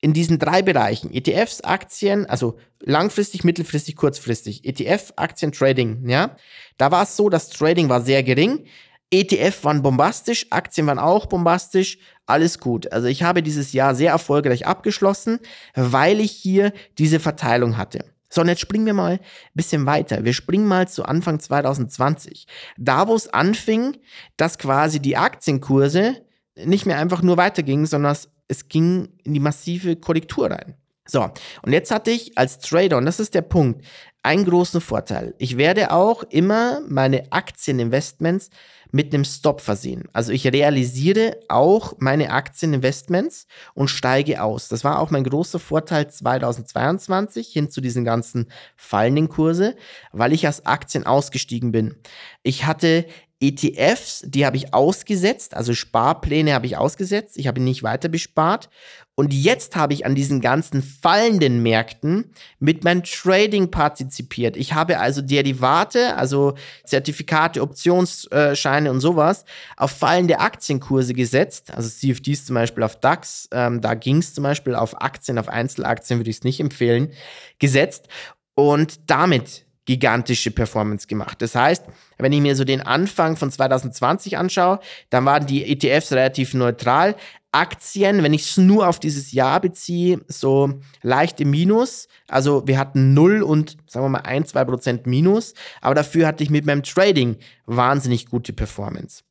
in 0.00 0.12
diesen 0.12 0.38
drei 0.38 0.62
Bereichen, 0.62 1.12
ETFs, 1.12 1.62
Aktien, 1.62 2.26
also 2.26 2.58
langfristig, 2.78 3.42
mittelfristig, 3.42 3.96
kurzfristig, 3.96 4.64
ETF, 4.64 5.12
Aktien, 5.16 5.50
Trading, 5.50 6.08
ja, 6.08 6.36
da 6.78 6.90
war 6.90 7.04
es 7.04 7.16
so, 7.16 7.28
das 7.28 7.48
Trading 7.48 7.88
war 7.88 8.00
sehr 8.00 8.22
gering, 8.22 8.64
ETF 9.10 9.64
waren 9.64 9.82
bombastisch, 9.82 10.46
Aktien 10.50 10.86
waren 10.86 10.98
auch 10.98 11.26
bombastisch, 11.26 11.98
alles 12.26 12.58
gut. 12.58 12.92
Also 12.92 13.06
ich 13.06 13.22
habe 13.22 13.42
dieses 13.42 13.72
Jahr 13.72 13.94
sehr 13.94 14.10
erfolgreich 14.10 14.66
abgeschlossen, 14.66 15.38
weil 15.74 16.20
ich 16.20 16.32
hier 16.32 16.72
diese 16.98 17.20
Verteilung 17.20 17.76
hatte. 17.76 18.04
So, 18.28 18.40
und 18.40 18.48
jetzt 18.48 18.60
springen 18.60 18.86
wir 18.86 18.94
mal 18.94 19.12
ein 19.12 19.20
bisschen 19.54 19.86
weiter. 19.86 20.24
Wir 20.24 20.32
springen 20.32 20.66
mal 20.66 20.88
zu 20.88 21.04
Anfang 21.04 21.38
2020. 21.38 22.46
Da, 22.76 23.06
wo 23.06 23.14
es 23.14 23.28
anfing, 23.28 23.96
dass 24.36 24.58
quasi 24.58 25.00
die 25.00 25.16
Aktienkurse 25.16 26.16
nicht 26.56 26.86
mehr 26.86 26.98
einfach 26.98 27.22
nur 27.22 27.36
weitergingen, 27.36 27.86
sondern 27.86 28.16
es 28.48 28.68
ging 28.68 29.08
in 29.22 29.34
die 29.34 29.40
massive 29.40 29.96
Korrektur 29.96 30.50
rein. 30.50 30.74
So, 31.06 31.30
und 31.62 31.72
jetzt 31.72 31.90
hatte 31.90 32.10
ich 32.10 32.36
als 32.36 32.58
Trader, 32.58 32.96
und 32.98 33.06
das 33.06 33.20
ist 33.20 33.34
der 33.34 33.42
Punkt, 33.42 33.84
einen 34.22 34.44
großen 34.44 34.80
Vorteil. 34.80 35.34
Ich 35.38 35.56
werde 35.56 35.92
auch 35.92 36.24
immer 36.24 36.80
meine 36.88 37.30
Aktieninvestments 37.30 38.50
mit 38.90 39.14
einem 39.14 39.24
Stop 39.24 39.60
versehen. 39.60 40.08
Also 40.12 40.32
ich 40.32 40.46
realisiere 40.46 41.38
auch 41.48 41.94
meine 41.98 42.30
Aktieninvestments 42.30 43.46
und 43.74 43.88
steige 43.88 44.42
aus. 44.42 44.68
Das 44.68 44.84
war 44.84 44.98
auch 44.98 45.10
mein 45.10 45.22
großer 45.22 45.58
Vorteil 45.58 46.10
2022 46.10 47.48
hin 47.48 47.70
zu 47.70 47.80
diesen 47.80 48.04
ganzen 48.04 48.50
fallenden 48.76 49.28
Kurse, 49.28 49.76
weil 50.12 50.32
ich 50.32 50.48
aus 50.48 50.66
Aktien 50.66 51.06
ausgestiegen 51.06 51.72
bin. 51.72 51.94
Ich 52.42 52.64
hatte 52.64 53.06
ETFs, 53.40 54.22
die 54.24 54.46
habe 54.46 54.56
ich 54.56 54.72
ausgesetzt, 54.72 55.54
also 55.54 55.74
Sparpläne 55.74 56.54
habe 56.54 56.66
ich 56.66 56.78
ausgesetzt, 56.78 57.36
ich 57.36 57.46
habe 57.46 57.60
nicht 57.60 57.82
weiter 57.82 58.08
bespart. 58.08 58.70
Und 59.18 59.32
jetzt 59.32 59.76
habe 59.76 59.94
ich 59.94 60.04
an 60.04 60.14
diesen 60.14 60.42
ganzen 60.42 60.82
fallenden 60.82 61.62
Märkten 61.62 62.32
mit 62.58 62.84
meinem 62.84 63.02
Trading 63.02 63.70
partizipiert. 63.70 64.58
Ich 64.58 64.74
habe 64.74 64.98
also 64.98 65.22
Derivate, 65.22 66.16
also 66.16 66.54
Zertifikate, 66.84 67.62
Optionsscheine 67.62 68.90
und 68.90 69.00
sowas, 69.00 69.46
auf 69.78 69.90
fallende 69.90 70.38
Aktienkurse 70.38 71.14
gesetzt. 71.14 71.72
Also 71.74 71.88
CFDs 71.88 72.44
zum 72.44 72.54
Beispiel 72.54 72.82
auf 72.82 72.96
DAX, 73.00 73.48
ähm, 73.52 73.80
da 73.80 73.94
ging 73.94 74.18
es 74.18 74.34
zum 74.34 74.44
Beispiel 74.44 74.74
auf 74.74 75.00
Aktien, 75.00 75.38
auf 75.38 75.48
Einzelaktien 75.48 76.18
würde 76.18 76.28
ich 76.28 76.36
es 76.36 76.44
nicht 76.44 76.60
empfehlen, 76.60 77.12
gesetzt. 77.58 78.08
Und 78.54 79.10
damit 79.10 79.65
gigantische 79.86 80.50
Performance 80.50 81.06
gemacht. 81.06 81.40
Das 81.40 81.54
heißt, 81.54 81.84
wenn 82.18 82.32
ich 82.32 82.40
mir 82.40 82.56
so 82.56 82.64
den 82.64 82.82
Anfang 82.82 83.36
von 83.36 83.50
2020 83.50 84.36
anschaue, 84.36 84.80
dann 85.10 85.24
waren 85.24 85.46
die 85.46 85.64
ETFs 85.64 86.12
relativ 86.12 86.54
neutral. 86.54 87.16
Aktien, 87.52 88.22
wenn 88.22 88.34
ich 88.34 88.50
es 88.50 88.56
nur 88.58 88.86
auf 88.86 89.00
dieses 89.00 89.32
Jahr 89.32 89.60
beziehe, 89.60 90.20
so 90.28 90.80
leichte 91.02 91.46
Minus. 91.46 92.08
Also 92.28 92.66
wir 92.66 92.78
hatten 92.78 93.14
0 93.14 93.42
und 93.42 93.78
sagen 93.86 94.04
wir 94.04 94.10
mal 94.10 94.18
1, 94.18 94.50
2 94.50 94.64
Prozent 94.64 95.06
Minus. 95.06 95.54
Aber 95.80 95.94
dafür 95.94 96.26
hatte 96.26 96.42
ich 96.42 96.50
mit 96.50 96.66
meinem 96.66 96.82
Trading 96.82 97.36
wahnsinnig 97.64 98.26
gute 98.26 98.52
Performance. 98.52 99.22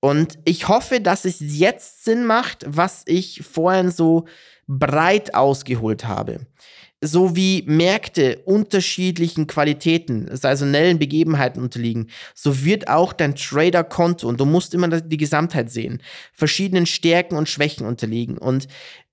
Und 0.00 0.38
ich 0.46 0.66
hoffe, 0.66 1.00
dass 1.00 1.26
es 1.26 1.36
jetzt 1.40 2.04
Sinn 2.04 2.24
macht, 2.24 2.64
was 2.66 3.02
ich 3.04 3.42
vorhin 3.44 3.90
so 3.90 4.24
breit 4.66 5.34
ausgeholt 5.34 6.06
habe 6.06 6.46
so 7.00 7.34
wie 7.34 7.64
Märkte 7.66 8.40
unterschiedlichen 8.44 9.46
Qualitäten, 9.46 10.28
saisonellen 10.36 10.98
Begebenheiten 10.98 11.62
unterliegen, 11.62 12.08
so 12.34 12.64
wird 12.64 12.88
auch 12.88 13.12
dein 13.12 13.34
Trader-Konto, 13.34 14.28
und 14.28 14.38
du 14.38 14.44
musst 14.44 14.74
immer 14.74 14.88
die 14.88 15.16
Gesamtheit 15.16 15.70
sehen, 15.70 16.02
verschiedenen 16.34 16.86
Stärken 16.86 17.36
und 17.36 17.48
Schwächen 17.48 17.86
unterliegen. 17.86 18.36
Und 18.36 18.68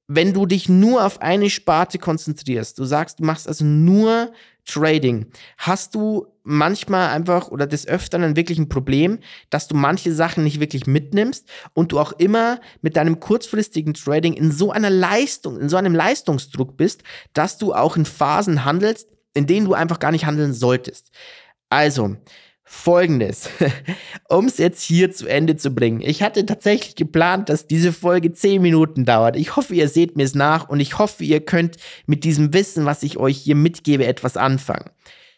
wenn 0.08 0.34
du 0.34 0.45
dich 0.45 0.69
nur 0.69 1.06
auf 1.06 1.21
eine 1.21 1.50
Sparte 1.50 1.97
konzentrierst, 1.97 2.78
du 2.80 2.86
sagst, 2.86 3.19
du 3.19 3.23
machst 3.23 3.47
also 3.47 3.65
nur 3.65 4.32
Trading, 4.68 5.28
hast 5.58 5.96
du 5.96 6.28
manchmal 6.44 7.10
einfach 7.10 7.50
oder 7.50 7.66
des 7.68 7.88
Öfteren 7.88 8.36
wirklich 8.36 8.60
ein 8.60 8.70
Problem, 8.70 9.20
dass 9.50 9.68
du 9.68 9.76
manche 9.76 10.14
Sachen 10.14 10.44
nicht 10.44 10.60
wirklich 10.60 10.88
mitnimmst 10.88 11.50
und 11.74 11.92
du 11.92 12.00
auch 12.00 12.12
immer 12.14 12.60
mit 12.82 12.96
deinem 12.98 13.20
kurzfristigen 13.20 13.94
Trading 13.94 14.34
in 14.34 14.52
so 14.52 14.72
einer 14.72 14.90
Leistung, 14.90 15.60
in 15.60 15.70
so 15.70 15.78
einem 15.78 15.96
Leistungsdruck 15.96 16.78
bist, 16.78 17.04
dass 17.34 17.58
du 17.58 17.74
auch 17.74 17.96
in 17.96 18.06
Phasen 18.06 18.66
handelst, 18.66 19.08
in 19.34 19.48
denen 19.48 19.66
du 19.66 19.74
einfach 19.74 20.00
gar 20.00 20.12
nicht 20.12 20.26
handeln 20.26 20.54
solltest. 20.54 21.12
Also, 21.70 22.18
Folgendes, 22.70 23.50
um 24.28 24.46
es 24.46 24.58
jetzt 24.58 24.84
hier 24.84 25.10
zu 25.12 25.26
Ende 25.26 25.56
zu 25.56 25.72
bringen. 25.72 26.02
Ich 26.02 26.22
hatte 26.22 26.46
tatsächlich 26.46 26.96
geplant, 26.96 27.48
dass 27.48 27.66
diese 27.66 27.94
Folge 27.94 28.34
10 28.34 28.62
Minuten 28.62 29.06
dauert. 29.06 29.38
Ich 29.38 29.56
hoffe, 29.56 29.74
ihr 29.74 29.88
seht 29.88 30.18
mir 30.18 30.24
es 30.24 30.36
nach 30.36 30.68
und 30.68 30.82
ich 30.82 30.98
hoffe, 30.98 31.24
ihr 31.24 31.40
könnt 31.40 31.78
mit 32.08 32.26
diesem 32.26 32.54
Wissen, 32.54 32.86
was 32.86 33.04
ich 33.04 33.18
euch 33.18 33.38
hier 33.38 33.56
mitgebe, 33.56 34.06
etwas 34.06 34.36
anfangen. 34.36 34.90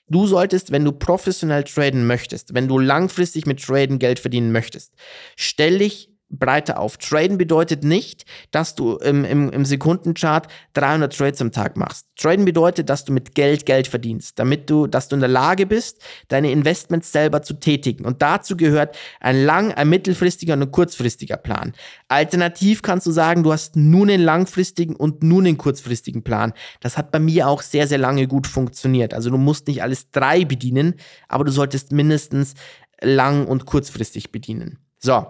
Du 0.07 0.25
solltest, 0.25 0.71
wenn 0.71 0.83
du 0.83 0.91
professionell 0.91 1.65
traden 1.65 2.07
möchtest, 2.07 2.55
wenn 2.55 2.67
du 2.67 2.79
langfristig 2.79 3.45
mit 3.45 3.63
Traden 3.63 3.99
Geld 3.99 4.17
verdienen 4.17 4.51
möchtest, 4.51 4.95
stell 5.35 5.77
dich 5.77 6.09
breiter 6.29 6.79
auf. 6.79 6.97
Traden 6.97 7.37
bedeutet 7.37 7.83
nicht, 7.83 8.25
dass 8.51 8.75
du 8.75 8.97
im, 8.97 9.25
im, 9.25 9.49
im 9.49 9.65
Sekundenchart 9.65 10.47
300 10.73 11.15
Trades 11.15 11.41
am 11.41 11.51
Tag 11.51 11.75
machst. 11.75 12.07
Traden 12.17 12.45
bedeutet, 12.45 12.89
dass 12.89 13.05
du 13.05 13.11
mit 13.11 13.35
Geld 13.35 13.65
Geld 13.65 13.87
verdienst, 13.87 14.37
damit 14.37 14.69
du, 14.69 14.87
dass 14.87 15.07
du 15.07 15.15
in 15.15 15.21
der 15.21 15.29
Lage 15.29 15.65
bist, 15.65 16.01
deine 16.27 16.51
Investments 16.51 17.11
selber 17.11 17.41
zu 17.41 17.55
tätigen. 17.55 18.05
Und 18.05 18.21
dazu 18.21 18.55
gehört 18.55 18.97
ein 19.19 19.43
lang, 19.43 19.73
ein 19.73 19.89
mittelfristiger 19.89 20.53
und 20.53 20.61
ein 20.61 20.71
kurzfristiger 20.71 21.37
Plan. 21.37 21.73
Alternativ 22.07 22.81
kannst 22.81 23.07
du 23.07 23.11
sagen, 23.11 23.43
du 23.43 23.51
hast 23.51 23.75
nun 23.75 24.09
einen 24.09 24.23
langfristigen 24.23 24.95
und 24.95 25.23
nun 25.23 25.45
einen 25.45 25.57
kurzfristigen 25.57 26.23
Plan. 26.23 26.53
Das 26.79 26.97
hat 26.97 27.11
bei 27.11 27.19
mir 27.19 27.47
auch 27.47 27.61
sehr, 27.61 27.87
sehr 27.87 27.97
lange 27.97 28.27
gut 28.27 28.47
funktioniert. 28.47 29.13
Also 29.13 29.29
du 29.29 29.37
musst 29.37 29.67
nicht 29.67 29.81
alles 29.81 30.11
drei 30.11 30.45
bedienen, 30.45 30.95
aber 31.27 31.43
du 31.43 31.51
solltest 31.51 31.91
mindestens 31.91 32.53
lang 33.01 33.47
und 33.47 33.65
kurzfristig 33.65 34.31
bedienen. 34.31 34.79
So. 34.99 35.25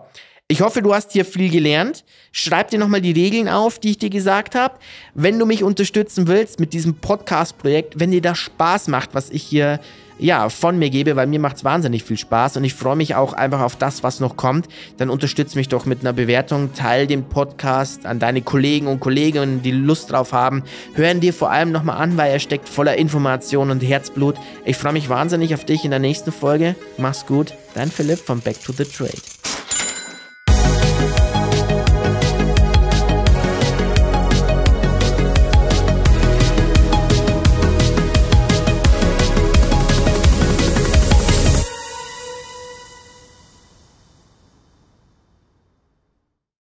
Ich 0.51 0.61
hoffe, 0.61 0.81
du 0.81 0.95
hast 0.95 1.11
hier 1.11 1.25
viel 1.25 1.51
gelernt. 1.51 2.03
Schreib 2.31 2.71
dir 2.71 2.79
nochmal 2.79 3.01
die 3.01 3.11
Regeln 3.11 3.47
auf, 3.47 3.77
die 3.77 3.91
ich 3.91 3.99
dir 3.99 4.09
gesagt 4.09 4.55
habe. 4.55 4.79
Wenn 5.13 5.37
du 5.37 5.45
mich 5.45 5.63
unterstützen 5.63 6.27
willst 6.27 6.59
mit 6.59 6.73
diesem 6.73 6.95
Podcast-Projekt, 6.95 7.99
wenn 7.99 8.09
dir 8.09 8.21
das 8.21 8.39
Spaß 8.39 8.87
macht, 8.87 9.13
was 9.13 9.29
ich 9.29 9.43
hier 9.43 9.79
ja, 10.17 10.49
von 10.49 10.79
mir 10.79 10.89
gebe, 10.89 11.15
weil 11.15 11.27
mir 11.27 11.39
macht 11.39 11.57
es 11.57 11.63
wahnsinnig 11.63 12.03
viel 12.03 12.17
Spaß 12.17 12.57
und 12.57 12.63
ich 12.63 12.73
freue 12.73 12.95
mich 12.95 13.13
auch 13.13 13.33
einfach 13.33 13.61
auf 13.61 13.75
das, 13.75 14.01
was 14.01 14.19
noch 14.19 14.37
kommt, 14.37 14.67
dann 14.97 15.11
unterstütze 15.11 15.55
mich 15.55 15.69
doch 15.69 15.85
mit 15.85 16.01
einer 16.01 16.13
Bewertung, 16.13 16.73
teil 16.73 17.05
den 17.05 17.25
Podcast 17.25 18.07
an 18.07 18.17
deine 18.17 18.41
Kollegen 18.41 18.87
und 18.87 18.99
Kolleginnen, 18.99 19.61
die 19.61 19.71
Lust 19.71 20.11
drauf 20.11 20.33
haben. 20.33 20.63
Hören 20.95 21.19
dir 21.19 21.31
vor 21.31 21.51
allem 21.51 21.71
nochmal 21.71 21.97
an, 21.97 22.17
weil 22.17 22.31
er 22.31 22.39
steckt 22.39 22.67
voller 22.67 22.97
Information 22.97 23.69
und 23.69 23.81
Herzblut. 23.81 24.35
Ich 24.65 24.77
freue 24.77 24.93
mich 24.93 25.09
wahnsinnig 25.09 25.53
auf 25.53 25.63
dich 25.63 25.85
in 25.85 25.91
der 25.91 25.99
nächsten 25.99 26.31
Folge. 26.31 26.75
Mach's 26.97 27.27
gut, 27.27 27.53
dein 27.75 27.91
Philipp 27.91 28.17
von 28.17 28.41
Back 28.41 28.59
to 28.63 28.73
the 28.73 28.83
Trade. 28.83 29.38